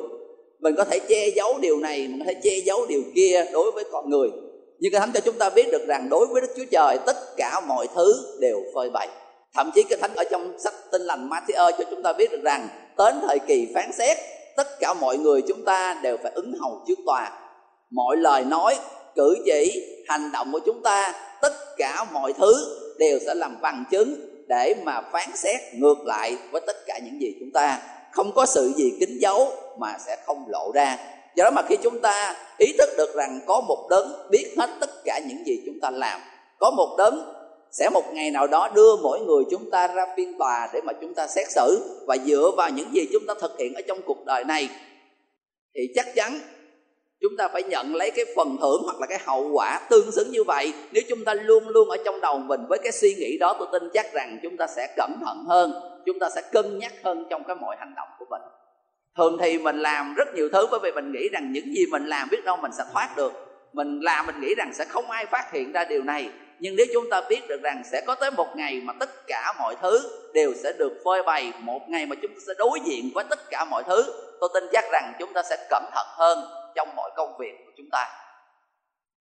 mình 0.59 0.75
có 0.77 0.83
thể 0.83 0.99
che 0.99 1.29
giấu 1.35 1.59
điều 1.59 1.77
này, 1.77 2.07
Mình 2.07 2.19
có 2.19 2.25
thể 2.27 2.39
che 2.43 2.57
giấu 2.65 2.85
điều 2.85 3.01
kia 3.15 3.45
đối 3.53 3.71
với 3.71 3.83
con 3.91 4.09
người. 4.09 4.29
Nhưng 4.79 4.91
cái 4.91 5.01
thánh 5.01 5.11
cho 5.13 5.19
chúng 5.19 5.37
ta 5.37 5.49
biết 5.49 5.71
được 5.71 5.87
rằng 5.87 6.09
Đối 6.09 6.27
với 6.27 6.41
Đức 6.41 6.47
Chúa 6.57 6.65
Trời, 6.71 6.97
tất 7.05 7.17
cả 7.37 7.59
mọi 7.67 7.87
thứ 7.95 8.37
đều 8.39 8.63
phơi 8.75 8.89
bày. 8.89 9.07
Thậm 9.53 9.71
chí 9.75 9.83
cái 9.83 9.99
thánh 10.01 10.15
ở 10.15 10.23
trong 10.31 10.59
sách 10.59 10.73
tinh 10.91 11.01
lành 11.01 11.29
Matthew 11.29 11.71
cho 11.77 11.83
chúng 11.91 12.03
ta 12.03 12.13
biết 12.13 12.31
được 12.31 12.41
rằng, 12.43 12.67
Đến 12.97 13.15
thời 13.27 13.39
kỳ 13.39 13.67
phán 13.73 13.91
xét, 13.97 14.17
tất 14.57 14.67
cả 14.79 14.93
mọi 14.93 15.17
người 15.17 15.41
chúng 15.47 15.65
ta 15.65 15.99
đều 16.03 16.17
phải 16.23 16.31
ứng 16.35 16.53
hầu 16.59 16.81
trước 16.87 16.99
tòa. 17.05 17.31
Mọi 17.89 18.17
lời 18.17 18.43
nói, 18.43 18.75
cử 19.15 19.35
chỉ, 19.45 19.83
hành 20.07 20.31
động 20.33 20.51
của 20.51 20.59
chúng 20.65 20.81
ta, 20.83 21.13
tất 21.41 21.53
cả 21.77 22.05
mọi 22.13 22.33
thứ 22.33 22.53
đều 22.99 23.19
sẽ 23.25 23.33
làm 23.35 23.61
bằng 23.61 23.83
chứng 23.91 24.15
để 24.47 24.75
mà 24.83 25.01
phán 25.01 25.29
xét 25.35 25.61
ngược 25.73 25.97
lại 26.05 26.37
với 26.51 26.61
tất 26.67 26.77
cả 26.85 26.99
những 27.03 27.21
gì 27.21 27.35
chúng 27.39 27.51
ta 27.53 27.81
không 28.17 28.31
có 28.35 28.45
sự 28.45 28.73
gì 28.77 28.93
kín 28.99 29.17
giấu 29.19 29.51
mà 29.79 29.97
sẽ 30.05 30.17
không 30.25 30.45
lộ 30.47 30.71
ra. 30.73 30.97
Do 31.35 31.43
đó 31.43 31.51
mà 31.51 31.61
khi 31.61 31.75
chúng 31.83 32.01
ta 32.01 32.35
ý 32.57 32.73
thức 32.77 32.89
được 32.97 33.15
rằng 33.15 33.39
có 33.45 33.61
một 33.61 33.87
đấng 33.89 34.29
biết 34.29 34.53
hết 34.57 34.69
tất 34.79 34.89
cả 35.05 35.19
những 35.27 35.45
gì 35.45 35.61
chúng 35.65 35.79
ta 35.81 35.89
làm, 35.89 36.21
có 36.59 36.71
một 36.71 36.95
đấng 36.97 37.33
sẽ 37.71 37.89
một 37.89 38.13
ngày 38.13 38.31
nào 38.31 38.47
đó 38.47 38.69
đưa 38.75 38.95
mỗi 38.95 39.19
người 39.19 39.43
chúng 39.51 39.71
ta 39.71 39.87
ra 39.87 40.05
phiên 40.17 40.37
tòa 40.37 40.69
để 40.73 40.81
mà 40.81 40.93
chúng 41.01 41.13
ta 41.13 41.27
xét 41.27 41.51
xử 41.51 41.99
và 42.07 42.17
dựa 42.25 42.51
vào 42.57 42.69
những 42.69 42.93
gì 42.93 43.01
chúng 43.13 43.23
ta 43.27 43.33
thực 43.41 43.59
hiện 43.59 43.73
ở 43.73 43.81
trong 43.87 44.01
cuộc 44.05 44.25
đời 44.25 44.43
này, 44.43 44.69
thì 45.75 45.81
chắc 45.95 46.15
chắn 46.15 46.39
chúng 47.21 47.37
ta 47.37 47.47
phải 47.47 47.63
nhận 47.63 47.95
lấy 47.95 48.11
cái 48.11 48.25
phần 48.35 48.57
thưởng 48.61 48.81
hoặc 48.83 48.99
là 48.99 49.07
cái 49.07 49.19
hậu 49.25 49.49
quả 49.53 49.79
tương 49.89 50.11
xứng 50.11 50.31
như 50.31 50.43
vậy. 50.43 50.73
Nếu 50.91 51.03
chúng 51.09 51.25
ta 51.25 51.33
luôn 51.33 51.69
luôn 51.69 51.89
ở 51.89 51.97
trong 52.05 52.21
đầu 52.21 52.37
mình 52.37 52.61
với 52.69 52.79
cái 52.83 52.91
suy 52.91 53.13
nghĩ 53.13 53.37
đó, 53.37 53.55
tôi 53.59 53.67
tin 53.71 53.89
chắc 53.93 54.13
rằng 54.13 54.39
chúng 54.43 54.57
ta 54.57 54.67
sẽ 54.67 54.93
cẩn 54.97 55.11
thận 55.25 55.45
hơn, 55.47 55.73
chúng 56.05 56.19
ta 56.19 56.29
sẽ 56.35 56.41
cân 56.51 56.79
nhắc 56.79 56.93
hơn 57.03 57.25
trong 57.29 57.43
cái 57.43 57.55
mọi 57.55 57.75
hành 57.79 57.93
động 57.95 58.07
của 58.19 58.25
mình. 58.29 58.41
Thường 59.17 59.37
thì 59.41 59.57
mình 59.57 59.79
làm 59.79 60.13
rất 60.17 60.27
nhiều 60.35 60.49
thứ 60.53 60.67
bởi 60.71 60.79
vì 60.83 60.91
mình 60.91 61.11
nghĩ 61.11 61.29
rằng 61.33 61.51
những 61.51 61.73
gì 61.75 61.85
mình 61.91 62.05
làm 62.05 62.27
biết 62.31 62.45
đâu 62.45 62.57
mình 62.57 62.71
sẽ 62.77 62.83
thoát 62.93 63.09
được. 63.17 63.33
Mình 63.73 63.99
làm 63.99 64.25
mình 64.25 64.41
nghĩ 64.41 64.55
rằng 64.55 64.71
sẽ 64.73 64.85
không 64.85 65.11
ai 65.11 65.25
phát 65.25 65.51
hiện 65.53 65.71
ra 65.71 65.85
điều 65.85 66.03
này. 66.03 66.29
Nhưng 66.59 66.75
nếu 66.75 66.85
chúng 66.93 67.09
ta 67.09 67.21
biết 67.29 67.47
được 67.47 67.61
rằng 67.63 67.83
sẽ 67.91 68.01
có 68.05 68.15
tới 68.15 68.31
một 68.31 68.47
ngày 68.55 68.81
mà 68.83 68.93
tất 68.99 69.09
cả 69.27 69.53
mọi 69.59 69.75
thứ 69.81 69.99
đều 70.33 70.53
sẽ 70.63 70.73
được 70.77 70.93
phơi 71.05 71.23
bày, 71.23 71.53
một 71.59 71.81
ngày 71.89 72.05
mà 72.05 72.15
chúng 72.21 72.31
ta 72.33 72.39
sẽ 72.47 72.53
đối 72.57 72.79
diện 72.85 73.09
với 73.15 73.23
tất 73.29 73.39
cả 73.49 73.65
mọi 73.65 73.83
thứ, 73.87 74.03
tôi 74.39 74.49
tin 74.53 74.63
chắc 74.71 74.85
rằng 74.91 75.13
chúng 75.19 75.33
ta 75.33 75.43
sẽ 75.43 75.67
cẩn 75.69 75.83
thận 75.93 76.07
hơn 76.09 76.39
trong 76.77 76.95
mọi 76.95 77.11
công 77.15 77.37
việc 77.37 77.53
của 77.65 77.71
chúng 77.77 77.89
ta. 77.91 78.07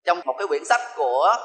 Trong 0.06 0.22
một 0.26 0.36
cái 0.38 0.48
quyển 0.48 0.65
sách 0.65 0.82
của 0.96 1.36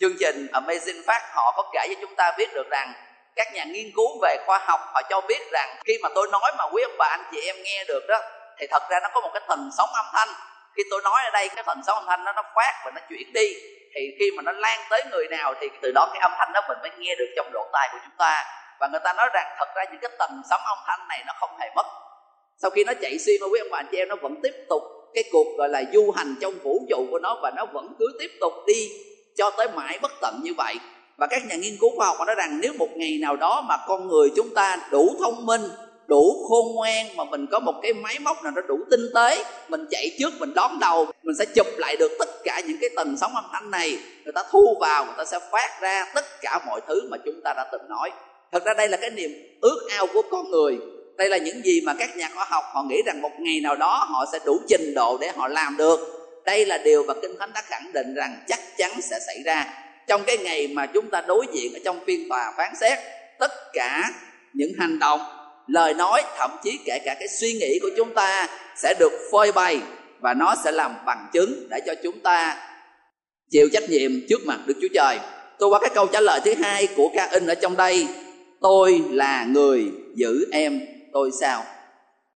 chương 0.00 0.16
trình 0.20 0.46
Amazing 0.52 1.04
Fact, 1.04 1.26
họ 1.32 1.52
có 1.56 1.70
kể 1.72 1.86
cho 1.88 1.94
chúng 2.00 2.14
ta 2.16 2.32
biết 2.38 2.54
được 2.54 2.66
rằng 2.70 2.92
các 3.36 3.54
nhà 3.54 3.64
nghiên 3.64 3.90
cứu 3.96 4.18
về 4.22 4.36
khoa 4.46 4.58
học, 4.58 4.80
họ 4.94 5.02
cho 5.10 5.20
biết 5.20 5.42
rằng 5.52 5.76
khi 5.84 5.98
mà 6.02 6.08
tôi 6.14 6.28
nói 6.32 6.52
mà 6.58 6.64
quý 6.72 6.82
ông 6.82 6.96
bà, 6.98 7.06
anh 7.06 7.24
chị 7.32 7.40
em 7.46 7.56
nghe 7.62 7.84
được 7.88 8.06
đó, 8.08 8.20
thì 8.58 8.66
thật 8.70 8.82
ra 8.90 9.00
nó 9.02 9.08
có 9.14 9.20
một 9.20 9.30
cái 9.34 9.42
thần 9.48 9.70
sóng 9.78 9.88
âm 9.92 10.06
thanh. 10.12 10.28
Khi 10.76 10.82
tôi 10.90 11.00
nói 11.04 11.22
ở 11.24 11.30
đây, 11.30 11.48
cái 11.48 11.64
thần 11.64 11.80
sóng 11.86 11.96
âm 11.96 12.06
thanh 12.06 12.24
nó 12.24 12.32
nó 12.32 12.42
phát 12.54 12.82
và 12.84 12.90
nó 12.94 13.00
chuyển 13.08 13.32
đi. 13.32 13.54
Thì 13.94 14.00
khi 14.18 14.30
mà 14.36 14.42
nó 14.42 14.52
lan 14.52 14.80
tới 14.90 15.02
người 15.10 15.26
nào, 15.30 15.54
thì 15.60 15.68
từ 15.82 15.92
đó 15.94 16.08
cái 16.12 16.20
âm 16.20 16.32
thanh 16.38 16.52
đó 16.52 16.60
mình 16.68 16.78
mới 16.82 16.90
nghe 16.98 17.14
được 17.14 17.32
trong 17.36 17.52
lỗ 17.52 17.68
tai 17.72 17.88
của 17.92 17.98
chúng 18.02 18.16
ta. 18.18 18.44
Và 18.80 18.88
người 18.88 19.00
ta 19.04 19.12
nói 19.12 19.28
rằng 19.32 19.54
thật 19.58 19.68
ra 19.74 19.84
những 19.84 20.00
cái 20.00 20.10
tầng 20.18 20.42
sóng 20.50 20.60
âm 20.64 20.78
thanh 20.86 21.08
này 21.08 21.22
nó 21.26 21.32
không 21.40 21.58
hề 21.58 21.70
mất. 21.74 21.86
Sau 22.62 22.70
khi 22.70 22.84
nó 22.84 22.92
chạy 23.02 23.18
xuyên 23.18 23.36
qua 23.40 23.48
quý 23.52 23.60
ông 23.60 23.68
bà, 23.70 23.78
anh 23.78 23.86
chị 23.90 23.98
em 23.98 24.08
nó 24.08 24.16
vẫn 24.22 24.34
tiếp 24.42 24.66
tục 24.68 24.82
cái 25.14 25.24
cuộc 25.32 25.46
gọi 25.58 25.68
là 25.68 25.84
du 25.92 26.10
hành 26.10 26.34
trong 26.40 26.54
vũ 26.62 26.86
trụ 26.90 27.06
của 27.10 27.18
nó 27.18 27.38
và 27.42 27.52
nó 27.56 27.66
vẫn 27.66 27.94
cứ 27.98 28.06
tiếp 28.20 28.30
tục 28.40 28.52
đi 28.66 28.90
cho 29.36 29.50
tới 29.50 29.68
mãi 29.74 29.98
bất 30.02 30.12
tận 30.20 30.40
như 30.42 30.54
vậy. 30.56 30.74
Và 31.16 31.26
các 31.26 31.42
nhà 31.48 31.56
nghiên 31.56 31.76
cứu 31.80 31.90
khoa 31.96 32.06
học 32.06 32.16
nói 32.26 32.34
rằng 32.38 32.60
nếu 32.62 32.72
một 32.78 32.88
ngày 32.96 33.18
nào 33.20 33.36
đó 33.36 33.64
mà 33.68 33.76
con 33.88 34.08
người 34.08 34.30
chúng 34.36 34.54
ta 34.54 34.88
đủ 34.90 35.14
thông 35.20 35.46
minh, 35.46 35.62
đủ 36.06 36.46
khôn 36.48 36.74
ngoan 36.74 37.16
mà 37.16 37.24
mình 37.24 37.46
có 37.50 37.60
một 37.60 37.74
cái 37.82 37.92
máy 37.92 38.18
móc 38.18 38.42
nào 38.42 38.52
nó 38.56 38.62
đủ 38.62 38.78
tinh 38.90 39.06
tế, 39.14 39.44
mình 39.68 39.86
chạy 39.90 40.16
trước, 40.18 40.32
mình 40.38 40.54
đón 40.54 40.78
đầu, 40.80 41.06
mình 41.22 41.36
sẽ 41.38 41.44
chụp 41.54 41.66
lại 41.76 41.96
được 41.96 42.10
tất 42.18 42.28
cả 42.44 42.62
những 42.66 42.76
cái 42.80 42.90
tần 42.96 43.16
sóng 43.20 43.34
âm 43.34 43.44
thanh 43.52 43.70
này, 43.70 43.98
người 44.24 44.32
ta 44.32 44.42
thu 44.50 44.76
vào, 44.80 45.04
người 45.04 45.14
ta 45.18 45.24
sẽ 45.24 45.38
phát 45.52 45.78
ra 45.80 46.06
tất 46.14 46.24
cả 46.40 46.60
mọi 46.66 46.80
thứ 46.88 47.08
mà 47.10 47.16
chúng 47.24 47.40
ta 47.44 47.54
đã 47.56 47.68
từng 47.72 47.88
nói. 47.88 48.10
Thật 48.52 48.64
ra 48.64 48.74
đây 48.74 48.88
là 48.88 48.96
cái 48.96 49.10
niềm 49.10 49.30
ước 49.60 49.86
ao 49.90 50.06
của 50.14 50.22
con 50.30 50.50
người 50.50 50.78
đây 51.16 51.28
là 51.28 51.36
những 51.36 51.64
gì 51.64 51.80
mà 51.80 51.94
các 51.94 52.16
nhà 52.16 52.28
khoa 52.34 52.44
học 52.48 52.64
họ 52.72 52.82
nghĩ 52.82 53.02
rằng 53.06 53.22
một 53.22 53.32
ngày 53.38 53.60
nào 53.60 53.76
đó 53.76 54.06
họ 54.10 54.24
sẽ 54.32 54.38
đủ 54.44 54.60
trình 54.68 54.94
độ 54.94 55.18
để 55.20 55.30
họ 55.36 55.48
làm 55.48 55.76
được. 55.76 56.00
Đây 56.44 56.66
là 56.66 56.78
điều 56.78 57.04
mà 57.04 57.14
kinh 57.22 57.36
thánh 57.38 57.50
đã 57.54 57.62
khẳng 57.62 57.92
định 57.92 58.14
rằng 58.14 58.44
chắc 58.48 58.60
chắn 58.76 59.02
sẽ 59.02 59.18
xảy 59.26 59.42
ra. 59.44 59.66
Trong 60.08 60.22
cái 60.26 60.38
ngày 60.38 60.68
mà 60.68 60.86
chúng 60.86 61.10
ta 61.10 61.20
đối 61.20 61.46
diện 61.52 61.72
ở 61.74 61.78
trong 61.84 62.00
phiên 62.06 62.28
tòa 62.28 62.52
phán 62.56 62.72
xét 62.80 62.98
tất 63.38 63.52
cả 63.72 64.10
những 64.52 64.72
hành 64.78 64.98
động 64.98 65.20
lời 65.66 65.94
nói 65.94 66.22
thậm 66.38 66.50
chí 66.64 66.78
kể 66.84 66.98
cả 67.04 67.16
cái 67.18 67.28
suy 67.28 67.52
nghĩ 67.52 67.78
của 67.82 67.90
chúng 67.96 68.14
ta 68.14 68.48
sẽ 68.76 68.94
được 68.98 69.12
phơi 69.32 69.52
bày 69.52 69.80
và 70.20 70.34
nó 70.34 70.54
sẽ 70.64 70.72
làm 70.72 70.94
bằng 71.06 71.28
chứng 71.32 71.66
để 71.70 71.80
cho 71.86 71.94
chúng 72.02 72.20
ta 72.20 72.56
chịu 73.50 73.68
trách 73.72 73.90
nhiệm 73.90 74.10
trước 74.28 74.40
mặt 74.46 74.58
Đức 74.66 74.74
Chúa 74.82 74.88
Trời. 74.94 75.18
Tôi 75.58 75.70
qua 75.70 75.80
cái 75.80 75.90
câu 75.94 76.06
trả 76.06 76.20
lời 76.20 76.40
thứ 76.44 76.54
hai 76.54 76.88
của 76.96 77.10
ca 77.14 77.26
in 77.26 77.46
ở 77.46 77.54
trong 77.54 77.76
đây, 77.76 78.06
tôi 78.60 79.02
là 79.10 79.44
người 79.44 79.84
giữ 80.14 80.48
em 80.52 80.80
tôi 81.12 81.30
sao? 81.40 81.64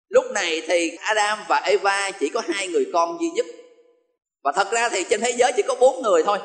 Lúc 0.09 0.25
này 0.33 0.63
thì 0.69 0.97
Adam 1.01 1.39
và 1.49 1.57
Eva 1.65 2.11
chỉ 2.21 2.29
có 2.29 2.43
hai 2.49 2.69
người 2.69 2.87
con 2.93 3.19
duy 3.21 3.31
nhất. 3.31 3.47
Và 4.45 4.53
thật 4.53 4.71
ra 4.73 4.89
thì 4.89 5.05
trên 5.11 5.21
thế 5.21 5.31
giới 5.31 5.53
chỉ 5.57 5.63
có 5.63 5.75
bốn 5.81 6.03
người 6.03 6.23
thôi 6.23 6.39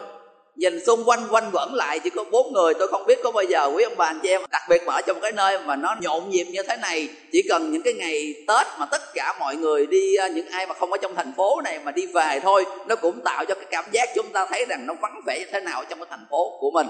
nhìn 0.55 0.85
xung 0.85 1.03
quanh 1.05 1.27
quanh 1.29 1.49
quẩn 1.53 1.73
lại 1.73 1.99
chỉ 1.99 2.09
có 2.09 2.23
bốn 2.31 2.53
người 2.53 2.73
tôi 2.73 2.87
không 2.87 3.05
biết 3.07 3.19
có 3.23 3.31
bao 3.31 3.43
giờ 3.43 3.71
quý 3.75 3.83
ông 3.83 3.93
bà, 3.97 4.05
anh 4.05 4.19
chị 4.23 4.29
em, 4.29 4.41
đặc 4.51 4.61
biệt 4.69 4.81
mà 4.85 4.93
ở 4.93 5.01
trong 5.01 5.19
cái 5.21 5.31
nơi 5.31 5.59
mà 5.65 5.75
nó 5.75 5.95
nhộn 6.01 6.29
nhịp 6.29 6.43
như 6.43 6.63
thế 6.63 6.77
này, 6.77 7.09
chỉ 7.31 7.41
cần 7.49 7.71
những 7.71 7.81
cái 7.81 7.93
ngày 7.93 8.33
tết 8.47 8.67
mà 8.79 8.85
tất 8.85 9.01
cả 9.13 9.35
mọi 9.39 9.55
người 9.55 9.85
đi 9.85 10.15
ờ, 10.15 10.27
những 10.27 10.47
ai 10.47 10.67
mà 10.67 10.73
không 10.73 10.91
ở 10.91 10.97
trong 11.01 11.15
thành 11.15 11.33
phố 11.37 11.61
này 11.61 11.79
mà 11.83 11.91
đi 11.91 12.05
về 12.05 12.39
thôi, 12.43 12.65
nó 12.87 12.95
cũng 12.95 13.21
tạo 13.23 13.45
cho 13.45 13.55
cái 13.55 13.65
cảm 13.71 13.85
giác 13.91 14.09
chúng 14.15 14.29
ta 14.33 14.45
thấy 14.49 14.65
rằng 14.69 14.85
nó 14.85 14.93
vắng 15.01 15.21
vẻ 15.25 15.39
như 15.39 15.45
thế 15.51 15.59
nào 15.59 15.83
trong 15.89 15.99
cái 15.99 16.07
thành 16.09 16.25
phố 16.29 16.57
của 16.59 16.71
mình 16.71 16.87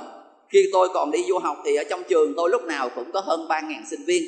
khi 0.50 0.70
tôi 0.74 0.90
còn 0.94 1.12
đi 1.12 1.20
du 1.30 1.38
học 1.38 1.58
thì 1.66 1.76
ở 1.76 1.84
trong 1.84 2.04
trường 2.04 2.34
tôi 2.38 2.50
lúc 2.50 2.64
nào 2.64 2.90
cũng 2.96 3.12
có 3.12 3.20
hơn 3.20 3.48
ba 3.48 3.62
ngàn 3.62 3.84
sinh 3.90 4.06
viên 4.06 4.24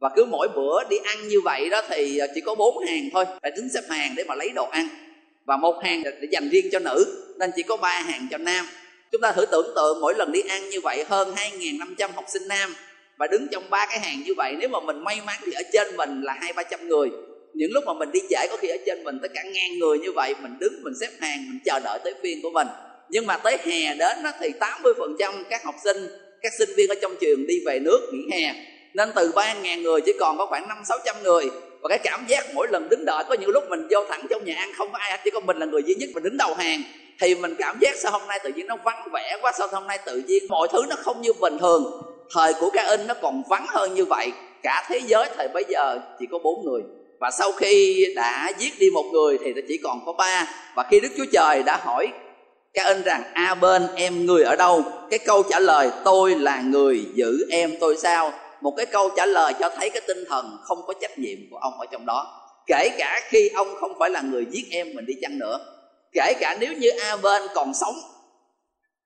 và 0.00 0.10
cứ 0.16 0.24
mỗi 0.24 0.48
bữa 0.48 0.84
đi 0.90 0.96
ăn 1.04 1.28
như 1.28 1.40
vậy 1.40 1.70
đó 1.70 1.82
thì 1.88 2.18
à, 2.18 2.26
chỉ 2.34 2.40
có 2.40 2.54
bốn 2.54 2.86
hàng 2.86 3.08
thôi. 3.12 3.24
Phải 3.42 3.50
đứng 3.56 3.68
xếp 3.68 3.80
hàng 3.88 4.14
để 4.16 4.24
mà 4.24 4.34
lấy 4.34 4.50
đồ 4.54 4.68
ăn. 4.70 4.88
Và 5.44 5.56
một 5.56 5.84
hàng 5.84 6.02
để 6.02 6.28
dành 6.30 6.48
riêng 6.48 6.66
cho 6.72 6.78
nữ, 6.78 7.24
nên 7.38 7.50
chỉ 7.56 7.62
có 7.62 7.76
ba 7.76 8.00
hàng 8.00 8.26
cho 8.30 8.38
nam. 8.38 8.66
Chúng 9.12 9.20
ta 9.20 9.32
thử 9.32 9.46
tưởng 9.46 9.72
tượng 9.76 10.00
mỗi 10.00 10.14
lần 10.14 10.32
đi 10.32 10.42
ăn 10.48 10.70
như 10.70 10.80
vậy 10.80 11.04
hơn 11.08 11.34
2.500 11.34 12.10
học 12.14 12.24
sinh 12.28 12.48
nam. 12.48 12.74
Và 13.18 13.26
đứng 13.26 13.46
trong 13.52 13.70
ba 13.70 13.86
cái 13.86 14.00
hàng 14.00 14.22
như 14.26 14.34
vậy, 14.36 14.54
nếu 14.58 14.68
mà 14.68 14.80
mình 14.80 15.04
may 15.04 15.20
mắn 15.26 15.36
thì 15.46 15.52
ở 15.52 15.62
trên 15.72 15.96
mình 15.96 16.22
là 16.22 16.32
hai 16.40 16.52
ba 16.52 16.62
trăm 16.62 16.88
người. 16.88 17.10
Những 17.54 17.72
lúc 17.72 17.84
mà 17.86 17.92
mình 17.92 18.10
đi 18.12 18.20
trễ 18.30 18.46
có 18.50 18.56
khi 18.56 18.68
ở 18.68 18.76
trên 18.86 19.04
mình 19.04 19.18
tới 19.22 19.28
cả 19.34 19.42
ngàn 19.42 19.78
người 19.78 19.98
như 19.98 20.12
vậy, 20.12 20.34
mình 20.42 20.52
đứng, 20.60 20.82
mình 20.82 20.94
xếp 21.00 21.10
hàng, 21.20 21.46
mình 21.50 21.58
chờ 21.64 21.80
đợi 21.84 21.98
tới 22.04 22.14
phiên 22.22 22.42
của 22.42 22.50
mình. 22.50 22.66
Nhưng 23.08 23.26
mà 23.26 23.36
tới 23.36 23.58
hè 23.64 23.94
đến 23.94 24.22
đó 24.22 24.30
thì 24.40 24.48
80% 24.60 25.44
các 25.50 25.64
học 25.64 25.74
sinh, 25.84 25.96
các 26.42 26.52
sinh 26.58 26.68
viên 26.76 26.88
ở 26.88 26.94
trong 27.02 27.16
trường 27.20 27.46
đi 27.46 27.54
về 27.66 27.78
nước 27.78 28.10
nghỉ 28.12 28.36
hè 28.36 28.54
nên 28.94 29.12
từ 29.14 29.32
ba 29.34 29.54
ngàn 29.54 29.82
người 29.82 30.00
chỉ 30.00 30.12
còn 30.20 30.38
có 30.38 30.46
khoảng 30.46 30.68
năm 30.68 30.78
sáu 30.88 30.98
trăm 31.04 31.16
người. 31.22 31.50
Và 31.80 31.88
cái 31.88 31.98
cảm 31.98 32.24
giác 32.28 32.46
mỗi 32.54 32.68
lần 32.70 32.88
đứng 32.88 33.04
đợi 33.04 33.24
có 33.28 33.34
những 33.34 33.50
lúc 33.50 33.64
mình 33.68 33.86
vô 33.90 34.04
thẳng 34.08 34.26
trong 34.30 34.44
nhà 34.44 34.54
ăn, 34.56 34.72
không 34.76 34.92
có 34.92 34.98
ai, 34.98 35.18
chỉ 35.24 35.30
có 35.30 35.40
mình 35.40 35.56
là 35.58 35.66
người 35.66 35.82
duy 35.86 35.94
nhất 35.94 36.08
mình 36.14 36.22
đứng 36.22 36.36
đầu 36.36 36.54
hàng. 36.54 36.82
Thì 37.20 37.34
mình 37.34 37.54
cảm 37.58 37.78
giác 37.80 37.96
sao 37.96 38.12
hôm 38.12 38.22
nay 38.28 38.40
tự 38.44 38.50
nhiên 38.50 38.66
nó 38.66 38.76
vắng 38.84 39.08
vẻ 39.12 39.38
quá, 39.42 39.52
sao 39.58 39.68
hôm 39.72 39.86
nay 39.86 39.98
tự 40.04 40.22
nhiên 40.26 40.42
mọi 40.48 40.68
thứ 40.72 40.82
nó 40.88 40.96
không 40.98 41.20
như 41.20 41.32
bình 41.32 41.58
thường. 41.58 42.02
Thời 42.34 42.54
của 42.54 42.70
ca 42.70 42.82
in 42.82 43.06
nó 43.06 43.14
còn 43.22 43.42
vắng 43.48 43.66
hơn 43.68 43.94
như 43.94 44.04
vậy. 44.04 44.32
Cả 44.62 44.86
thế 44.88 45.00
giới 45.06 45.28
thời 45.36 45.48
bây 45.48 45.64
giờ 45.68 45.98
chỉ 46.18 46.26
có 46.30 46.38
bốn 46.38 46.64
người. 46.64 46.82
Và 47.20 47.30
sau 47.30 47.52
khi 47.52 48.06
đã 48.16 48.52
giết 48.58 48.72
đi 48.78 48.90
một 48.90 49.04
người 49.12 49.38
thì 49.44 49.52
nó 49.52 49.60
chỉ 49.68 49.78
còn 49.84 50.00
có 50.06 50.12
ba. 50.12 50.48
Và 50.76 50.84
khi 50.90 51.00
đức 51.00 51.08
chúa 51.16 51.26
trời 51.32 51.62
đã 51.66 51.80
hỏi 51.84 52.08
ca 52.74 52.84
in 52.84 53.02
rằng, 53.02 53.22
a 53.32 53.54
bên, 53.54 53.86
em 53.94 54.26
người 54.26 54.44
ở 54.44 54.56
đâu? 54.56 54.84
Cái 55.10 55.18
câu 55.18 55.42
trả 55.50 55.58
lời, 55.58 55.90
tôi 56.04 56.34
là 56.34 56.60
người 56.60 57.04
giữ 57.14 57.46
em, 57.50 57.74
tôi 57.80 57.96
sao? 57.96 58.32
Một 58.60 58.74
cái 58.76 58.86
câu 58.86 59.10
trả 59.16 59.26
lời 59.26 59.52
cho 59.60 59.70
thấy 59.76 59.90
cái 59.90 60.02
tinh 60.08 60.24
thần 60.28 60.58
không 60.62 60.78
có 60.86 60.94
trách 61.00 61.18
nhiệm 61.18 61.38
của 61.50 61.56
ông 61.56 61.80
ở 61.80 61.86
trong 61.92 62.06
đó. 62.06 62.46
Kể 62.66 62.88
cả 62.98 63.20
khi 63.28 63.48
ông 63.48 63.68
không 63.80 63.92
phải 63.98 64.10
là 64.10 64.20
người 64.20 64.46
giết 64.50 64.64
em 64.70 64.94
mình 64.94 65.06
đi 65.06 65.14
chăng 65.22 65.38
nữa. 65.38 65.58
Kể 66.12 66.32
cả 66.40 66.56
nếu 66.60 66.72
như 66.72 66.90
a 66.90 67.16
bên 67.16 67.42
còn 67.54 67.74
sống. 67.74 67.94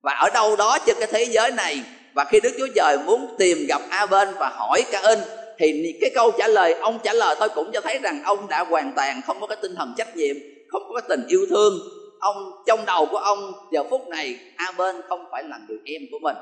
Và 0.02 0.12
ở 0.12 0.30
đâu 0.34 0.56
đó 0.56 0.78
trên 0.86 0.96
cái 0.98 1.08
thế 1.12 1.24
giới 1.24 1.50
này. 1.50 1.82
Và 2.14 2.24
khi 2.24 2.40
đức 2.40 2.52
chúa 2.58 2.68
trời 2.74 2.98
muốn 3.06 3.34
tìm 3.38 3.66
gặp 3.68 3.82
a 3.90 4.06
bên 4.06 4.28
và 4.38 4.48
hỏi 4.48 4.82
ca 4.92 5.00
in 5.00 5.18
thì 5.58 5.98
cái 6.00 6.10
câu 6.14 6.30
trả 6.38 6.48
lời, 6.48 6.74
ông 6.74 6.98
trả 7.04 7.12
lời 7.12 7.36
thôi 7.38 7.48
cũng 7.54 7.70
cho 7.72 7.80
thấy 7.80 7.98
rằng 7.98 8.22
ông 8.24 8.48
đã 8.48 8.64
hoàn 8.64 8.92
toàn 8.96 9.20
không 9.26 9.40
có 9.40 9.46
cái 9.46 9.58
tinh 9.62 9.74
thần 9.74 9.94
trách 9.96 10.16
nhiệm, 10.16 10.36
không 10.68 10.82
có 10.88 11.00
cái 11.00 11.08
tình 11.08 11.26
yêu 11.28 11.46
thương. 11.50 11.74
Ông, 12.20 12.62
trong 12.66 12.84
đầu 12.86 13.06
của 13.06 13.16
ông, 13.16 13.52
giờ 13.72 13.84
phút 13.90 14.08
này, 14.08 14.38
a 14.56 14.72
bên 14.72 15.02
không 15.08 15.24
phải 15.32 15.42
là 15.42 15.58
người 15.68 15.78
em 15.84 16.02
của 16.12 16.18
mình 16.18 16.36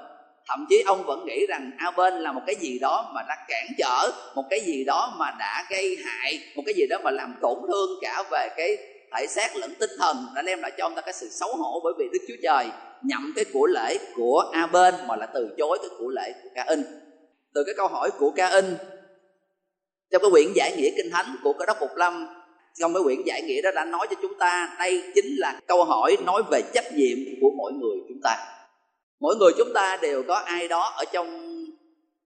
thậm 0.48 0.66
chí 0.70 0.82
ông 0.86 1.02
vẫn 1.06 1.24
nghĩ 1.26 1.46
rằng, 1.46 1.70
a, 1.78 1.90
bên 1.90 2.14
là 2.14 2.32
một 2.32 2.40
cái 2.46 2.54
gì 2.54 2.78
đó 2.78 3.10
mà 3.14 3.22
đã 3.28 3.36
cản 3.48 3.66
trở, 3.78 4.12
một 4.34 4.44
cái 4.50 4.60
gì 4.60 4.84
đó 4.84 5.14
mà 5.18 5.30
đã 5.38 5.66
gây 5.70 5.96
hại, 6.04 6.40
một 6.56 6.62
cái 6.66 6.74
gì 6.74 6.86
đó 6.86 6.98
mà 7.04 7.10
làm 7.10 7.34
tổn 7.42 7.58
thương 7.68 7.90
cả 8.02 8.22
về 8.30 8.48
cái 8.56 8.76
thể 9.16 9.26
xác 9.26 9.56
lẫn 9.56 9.74
tinh 9.80 9.90
thần, 9.98 10.16
đã 10.34 10.42
đem 10.42 10.60
lại 10.60 10.72
cho 10.78 10.86
ông 10.86 10.94
ta 10.94 11.00
cái 11.00 11.14
sự 11.14 11.28
xấu 11.28 11.56
hổ 11.56 11.80
bởi 11.84 11.92
vì 11.98 12.04
đức 12.12 12.24
chúa 12.28 12.40
trời 12.42 12.66
nhậm 13.02 13.32
cái 13.36 13.44
của 13.52 13.66
lễ 13.66 13.98
của 14.16 14.50
a 14.52 14.66
bên 14.66 14.94
mà 15.06 15.16
là 15.16 15.26
từ 15.26 15.54
chối 15.58 15.78
cái 15.82 15.90
của 15.98 16.08
lễ 16.08 16.32
của 16.42 16.48
ca 16.54 16.64
in 16.68 16.82
từ 17.54 17.64
cái 17.66 17.74
câu 17.76 17.86
hỏi 17.86 18.10
của 18.18 18.30
ca 18.36 18.48
in 18.48 18.76
trong 20.12 20.22
cái 20.22 20.30
quyển 20.30 20.52
giải 20.54 20.76
nghĩa 20.76 20.90
kinh 20.96 21.10
thánh 21.10 21.36
của 21.42 21.52
cơ 21.52 21.66
đốc 21.66 21.76
phục 21.80 21.96
lâm, 21.96 22.26
trong 22.80 22.94
cái 22.94 23.02
quyển 23.02 23.18
giải 23.26 23.42
nghĩa 23.42 23.62
đó 23.62 23.70
đã 23.74 23.84
nói 23.84 24.06
cho 24.10 24.16
chúng 24.22 24.38
ta, 24.38 24.76
đây 24.78 25.02
chính 25.14 25.36
là 25.36 25.60
câu 25.66 25.84
hỏi 25.84 26.16
nói 26.26 26.42
về 26.50 26.62
trách 26.74 26.92
nhiệm 26.92 27.18
của 27.40 27.50
mỗi 27.56 27.72
người 27.72 27.96
chúng 28.08 28.20
ta 28.22 28.36
mỗi 29.22 29.36
người 29.36 29.52
chúng 29.58 29.72
ta 29.74 29.98
đều 30.02 30.22
có 30.28 30.34
ai 30.34 30.68
đó 30.68 30.92
ở 30.96 31.04
trong 31.12 31.56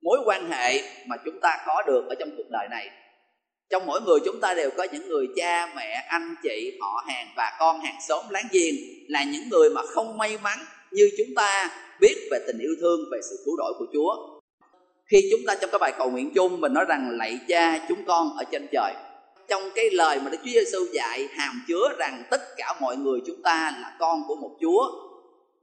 mối 0.03 0.19
quan 0.25 0.51
hệ 0.51 0.83
mà 1.07 1.17
chúng 1.25 1.41
ta 1.41 1.59
có 1.67 1.83
được 1.87 2.05
ở 2.09 2.15
trong 2.15 2.31
cuộc 2.37 2.51
đời 2.51 2.69
này. 2.71 2.91
Trong 3.71 3.87
mỗi 3.87 4.01
người 4.01 4.19
chúng 4.25 4.41
ta 4.41 4.55
đều 4.55 4.71
có 4.77 4.87
những 4.93 5.09
người 5.09 5.27
cha 5.37 5.73
mẹ 5.77 6.07
anh 6.09 6.35
chị 6.43 6.79
họ 6.81 7.05
hàng 7.07 7.27
và 7.37 7.57
con 7.59 7.81
hàng 7.81 7.97
xóm. 8.09 8.25
Láng 8.31 8.49
giềng 8.53 8.75
là 9.09 9.25
những 9.25 9.49
người 9.49 9.71
mà 9.71 9.83
không 9.87 10.19
may 10.19 10.39
mắn 10.43 10.59
như 10.93 11.11
chúng 11.19 11.35
ta 11.37 11.71
biết 12.01 12.29
về 12.31 12.39
tình 12.47 12.59
yêu 12.59 12.75
thương 12.81 13.01
về 13.13 13.19
sự 13.31 13.37
cứu 13.45 13.57
rỗi 13.59 13.73
của 13.79 13.87
chúa. 13.93 14.41
Khi 15.11 15.29
chúng 15.31 15.41
ta 15.47 15.55
trong 15.55 15.71
cái 15.71 15.79
bài 15.79 15.93
cầu 15.99 16.11
nguyện 16.11 16.31
chung 16.35 16.61
mình 16.61 16.73
nói 16.73 16.85
rằng 16.89 17.11
lạy 17.11 17.39
cha 17.49 17.87
chúng 17.89 18.05
con 18.07 18.37
ở 18.37 18.45
trên 18.53 18.67
trời. 18.73 18.95
Trong 19.49 19.63
cái 19.75 19.91
lời 19.91 20.21
mà 20.25 20.31
Đức 20.31 20.39
Chúa 20.45 20.51
Giêsu 20.51 20.79
dạy 20.93 21.29
hàm 21.37 21.65
chứa 21.69 21.89
rằng 21.99 22.23
tất 22.31 22.41
cả 22.57 22.75
mọi 22.81 22.97
người 22.97 23.21
chúng 23.27 23.43
ta 23.43 23.75
là 23.81 23.97
con 23.99 24.23
của 24.29 24.37
một 24.37 24.57
Chúa, 24.61 25.06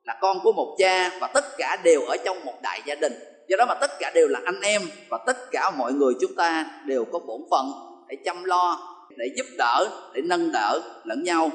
là 0.04 0.18
con 0.22 0.40
của 0.44 0.52
một 0.52 0.76
cha 0.80 1.12
và 1.20 1.28
tất 1.28 1.46
cả 1.58 1.78
đều 1.84 2.02
ở 2.02 2.18
trong 2.26 2.46
một 2.46 2.54
đại 2.62 2.82
gia 2.86 2.96
đình. 2.96 3.14
Do 3.48 3.58
đó 3.58 3.66
mà 3.66 3.76
tất 3.76 3.92
cả 4.00 4.12
đều 4.16 4.28
là 4.28 4.40
anh 4.46 4.62
em 4.62 4.82
và 5.10 5.18
tất 5.26 5.52
cả 5.52 5.72
mọi 5.72 5.94
người 5.94 6.14
chúng 6.22 6.36
ta 6.36 6.66
đều 6.86 7.06
có 7.12 7.20
bổn 7.20 7.42
phận 7.52 7.72
để 8.08 8.18
chăm 8.26 8.44
lo, 8.44 8.80
để 9.18 9.26
giúp 9.38 9.46
đỡ, 9.58 9.88
để 10.14 10.22
nâng 10.22 10.52
đỡ 10.52 10.82
lẫn 11.04 11.24
nhau. 11.24 11.52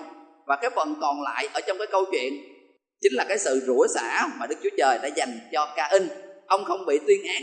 Và 0.47 0.57
cái 0.57 0.71
phần 0.71 0.95
còn 1.01 1.23
lại 1.23 1.49
ở 1.53 1.61
trong 1.61 1.79
cái 1.79 1.87
câu 1.87 2.05
chuyện 2.11 2.35
chính 3.03 3.13
là 3.13 3.25
cái 3.29 3.39
sự 3.39 3.63
rủa 3.67 3.87
xả 3.95 4.29
mà 4.39 4.47
Đức 4.47 4.57
Chúa 4.63 4.71
Trời 4.79 4.99
đã 5.03 5.09
dành 5.17 5.39
cho 5.53 5.69
Ca 5.77 5.89
In. 5.93 6.09
Ông 6.47 6.65
không 6.65 6.87
bị 6.87 6.99
tuyên 7.07 7.21
án 7.27 7.43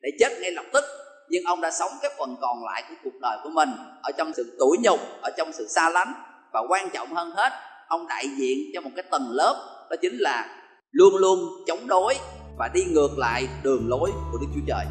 để 0.00 0.10
chết 0.20 0.32
ngay 0.40 0.50
lập 0.50 0.64
tức 0.72 0.84
nhưng 1.30 1.44
ông 1.44 1.60
đã 1.60 1.70
sống 1.70 1.92
cái 2.02 2.10
phần 2.18 2.36
còn 2.40 2.64
lại 2.64 2.84
của 2.88 2.94
cuộc 3.04 3.18
đời 3.20 3.38
của 3.42 3.50
mình 3.50 3.68
ở 4.02 4.12
trong 4.18 4.32
sự 4.36 4.56
tủi 4.58 4.76
nhục 4.82 5.00
ở 5.22 5.30
trong 5.36 5.52
sự 5.52 5.66
xa 5.68 5.90
lánh 5.90 6.12
và 6.52 6.62
quan 6.68 6.90
trọng 6.90 7.14
hơn 7.14 7.30
hết 7.30 7.52
ông 7.88 8.06
đại 8.08 8.28
diện 8.36 8.58
cho 8.74 8.80
một 8.80 8.90
cái 8.96 9.04
tầng 9.10 9.28
lớp 9.30 9.79
đó 9.90 9.96
chính 10.02 10.18
là 10.18 10.46
luôn 10.92 11.16
luôn 11.16 11.38
chống 11.66 11.86
đối 11.86 12.14
và 12.58 12.68
đi 12.74 12.84
ngược 12.84 13.18
lại 13.18 13.48
đường 13.62 13.88
lối 13.88 14.10
của 14.32 14.38
Đức 14.38 14.46
Chúa 14.54 14.60
Trời. 14.66 14.86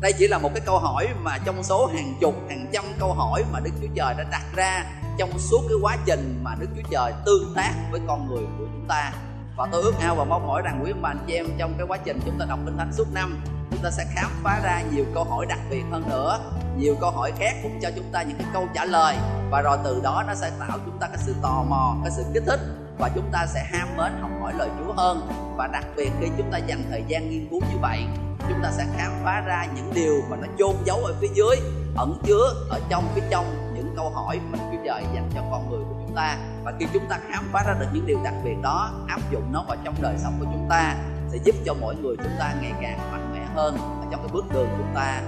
Đây 0.00 0.12
chỉ 0.18 0.28
là 0.28 0.38
một 0.38 0.50
cái 0.54 0.62
câu 0.66 0.78
hỏi 0.78 1.08
mà 1.22 1.38
trong 1.44 1.62
số 1.62 1.86
hàng 1.86 2.14
chục, 2.20 2.34
hàng 2.48 2.66
trăm 2.72 2.84
câu 2.98 3.12
hỏi 3.12 3.44
mà 3.52 3.60
Đức 3.60 3.70
Chúa 3.80 3.88
Trời 3.94 4.14
đã 4.18 4.24
đặt 4.30 4.44
ra 4.56 4.84
trong 5.18 5.38
suốt 5.38 5.60
cái 5.68 5.78
quá 5.82 5.96
trình 6.06 6.40
mà 6.42 6.54
Đức 6.60 6.66
Chúa 6.76 6.88
Trời 6.90 7.12
tương 7.26 7.52
tác 7.54 7.74
với 7.90 8.00
con 8.08 8.28
người 8.28 8.44
của 8.58 8.64
chúng 8.64 8.84
ta. 8.88 9.12
Và 9.56 9.68
tôi 9.72 9.82
ước 9.82 9.94
ao 10.00 10.14
và 10.14 10.24
mong 10.24 10.46
mỏi 10.46 10.62
rằng 10.62 10.80
quý 10.84 10.92
bạn 11.02 11.18
chị 11.26 11.34
em 11.34 11.46
trong 11.58 11.74
cái 11.78 11.86
quá 11.86 11.98
trình 12.04 12.20
chúng 12.26 12.38
ta 12.38 12.46
đọc 12.48 12.58
Kinh 12.66 12.76
Thánh 12.78 12.92
suốt 12.92 13.06
năm 13.14 13.40
chúng 13.70 13.80
ta 13.82 13.90
sẽ 13.90 14.04
khám 14.14 14.30
phá 14.42 14.60
ra 14.64 14.82
nhiều 14.94 15.04
câu 15.14 15.24
hỏi 15.24 15.46
đặc 15.46 15.58
biệt 15.70 15.82
hơn 15.90 16.02
nữa 16.08 16.40
nhiều 16.78 16.96
câu 17.00 17.10
hỏi 17.10 17.32
khác 17.38 17.56
cũng 17.62 17.78
cho 17.82 17.90
chúng 17.96 18.12
ta 18.12 18.22
những 18.22 18.36
cái 18.38 18.46
câu 18.52 18.68
trả 18.74 18.84
lời 18.84 19.16
và 19.50 19.60
rồi 19.62 19.78
từ 19.84 20.00
đó 20.02 20.24
nó 20.26 20.34
sẽ 20.34 20.50
tạo 20.60 20.78
chúng 20.86 20.98
ta 21.00 21.06
cái 21.06 21.18
sự 21.26 21.34
tò 21.42 21.64
mò 21.68 21.96
cái 22.02 22.12
sự 22.16 22.22
kích 22.34 22.42
thích 22.46 22.60
và 23.00 23.10
chúng 23.14 23.30
ta 23.32 23.46
sẽ 23.46 23.64
ham 23.64 23.88
mến 23.96 24.12
học 24.20 24.30
hỏi 24.40 24.52
lời 24.58 24.68
Chúa 24.78 24.92
hơn 24.92 25.28
và 25.56 25.66
đặc 25.66 25.84
biệt 25.96 26.10
khi 26.20 26.26
chúng 26.38 26.50
ta 26.52 26.58
dành 26.58 26.82
thời 26.90 27.04
gian 27.08 27.30
nghiên 27.30 27.48
cứu 27.50 27.60
như 27.70 27.78
vậy, 27.80 28.04
chúng 28.48 28.58
ta 28.62 28.70
sẽ 28.70 28.86
khám 28.96 29.12
phá 29.24 29.40
ra 29.40 29.66
những 29.76 29.90
điều 29.94 30.22
mà 30.30 30.36
nó 30.36 30.46
chôn 30.58 30.76
giấu 30.84 30.98
ở 31.04 31.14
phía 31.20 31.28
dưới, 31.34 31.56
ẩn 31.96 32.18
chứa 32.22 32.54
ở 32.68 32.80
trong 32.88 33.04
phía 33.14 33.22
trong 33.30 33.72
những 33.74 33.94
câu 33.96 34.10
hỏi 34.10 34.40
mà 34.50 34.58
Chúa 34.58 34.78
Trời 34.84 35.04
dành 35.14 35.30
cho 35.34 35.40
con 35.50 35.70
người 35.70 35.80
của 35.88 35.94
chúng 36.06 36.16
ta 36.16 36.38
và 36.64 36.72
khi 36.78 36.86
chúng 36.92 37.06
ta 37.08 37.18
khám 37.30 37.44
phá 37.52 37.64
ra 37.66 37.74
được 37.80 37.86
những 37.92 38.06
điều 38.06 38.18
đặc 38.24 38.34
biệt 38.44 38.56
đó, 38.62 38.90
áp 39.08 39.20
dụng 39.32 39.52
nó 39.52 39.64
vào 39.68 39.76
trong 39.84 39.94
đời 40.02 40.14
sống 40.18 40.36
của 40.40 40.46
chúng 40.52 40.66
ta, 40.70 40.96
sẽ 41.28 41.38
giúp 41.44 41.54
cho 41.64 41.74
mỗi 41.80 41.96
người 41.96 42.16
chúng 42.16 42.32
ta 42.38 42.54
ngày 42.62 42.72
càng 42.82 42.98
mạnh 43.12 43.32
mẽ 43.34 43.46
hơn 43.54 43.76
ở 43.76 44.06
trong 44.10 44.20
cái 44.20 44.30
bước 44.32 44.44
đường 44.52 44.68
chúng 44.78 44.94
ta 44.94 45.22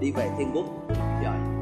đi 0.00 0.12
về 0.12 0.28
thiên 0.38 0.50
quốc 0.54 0.64
của 0.88 0.94
Chúa 0.94 1.24
Trời. 1.24 1.61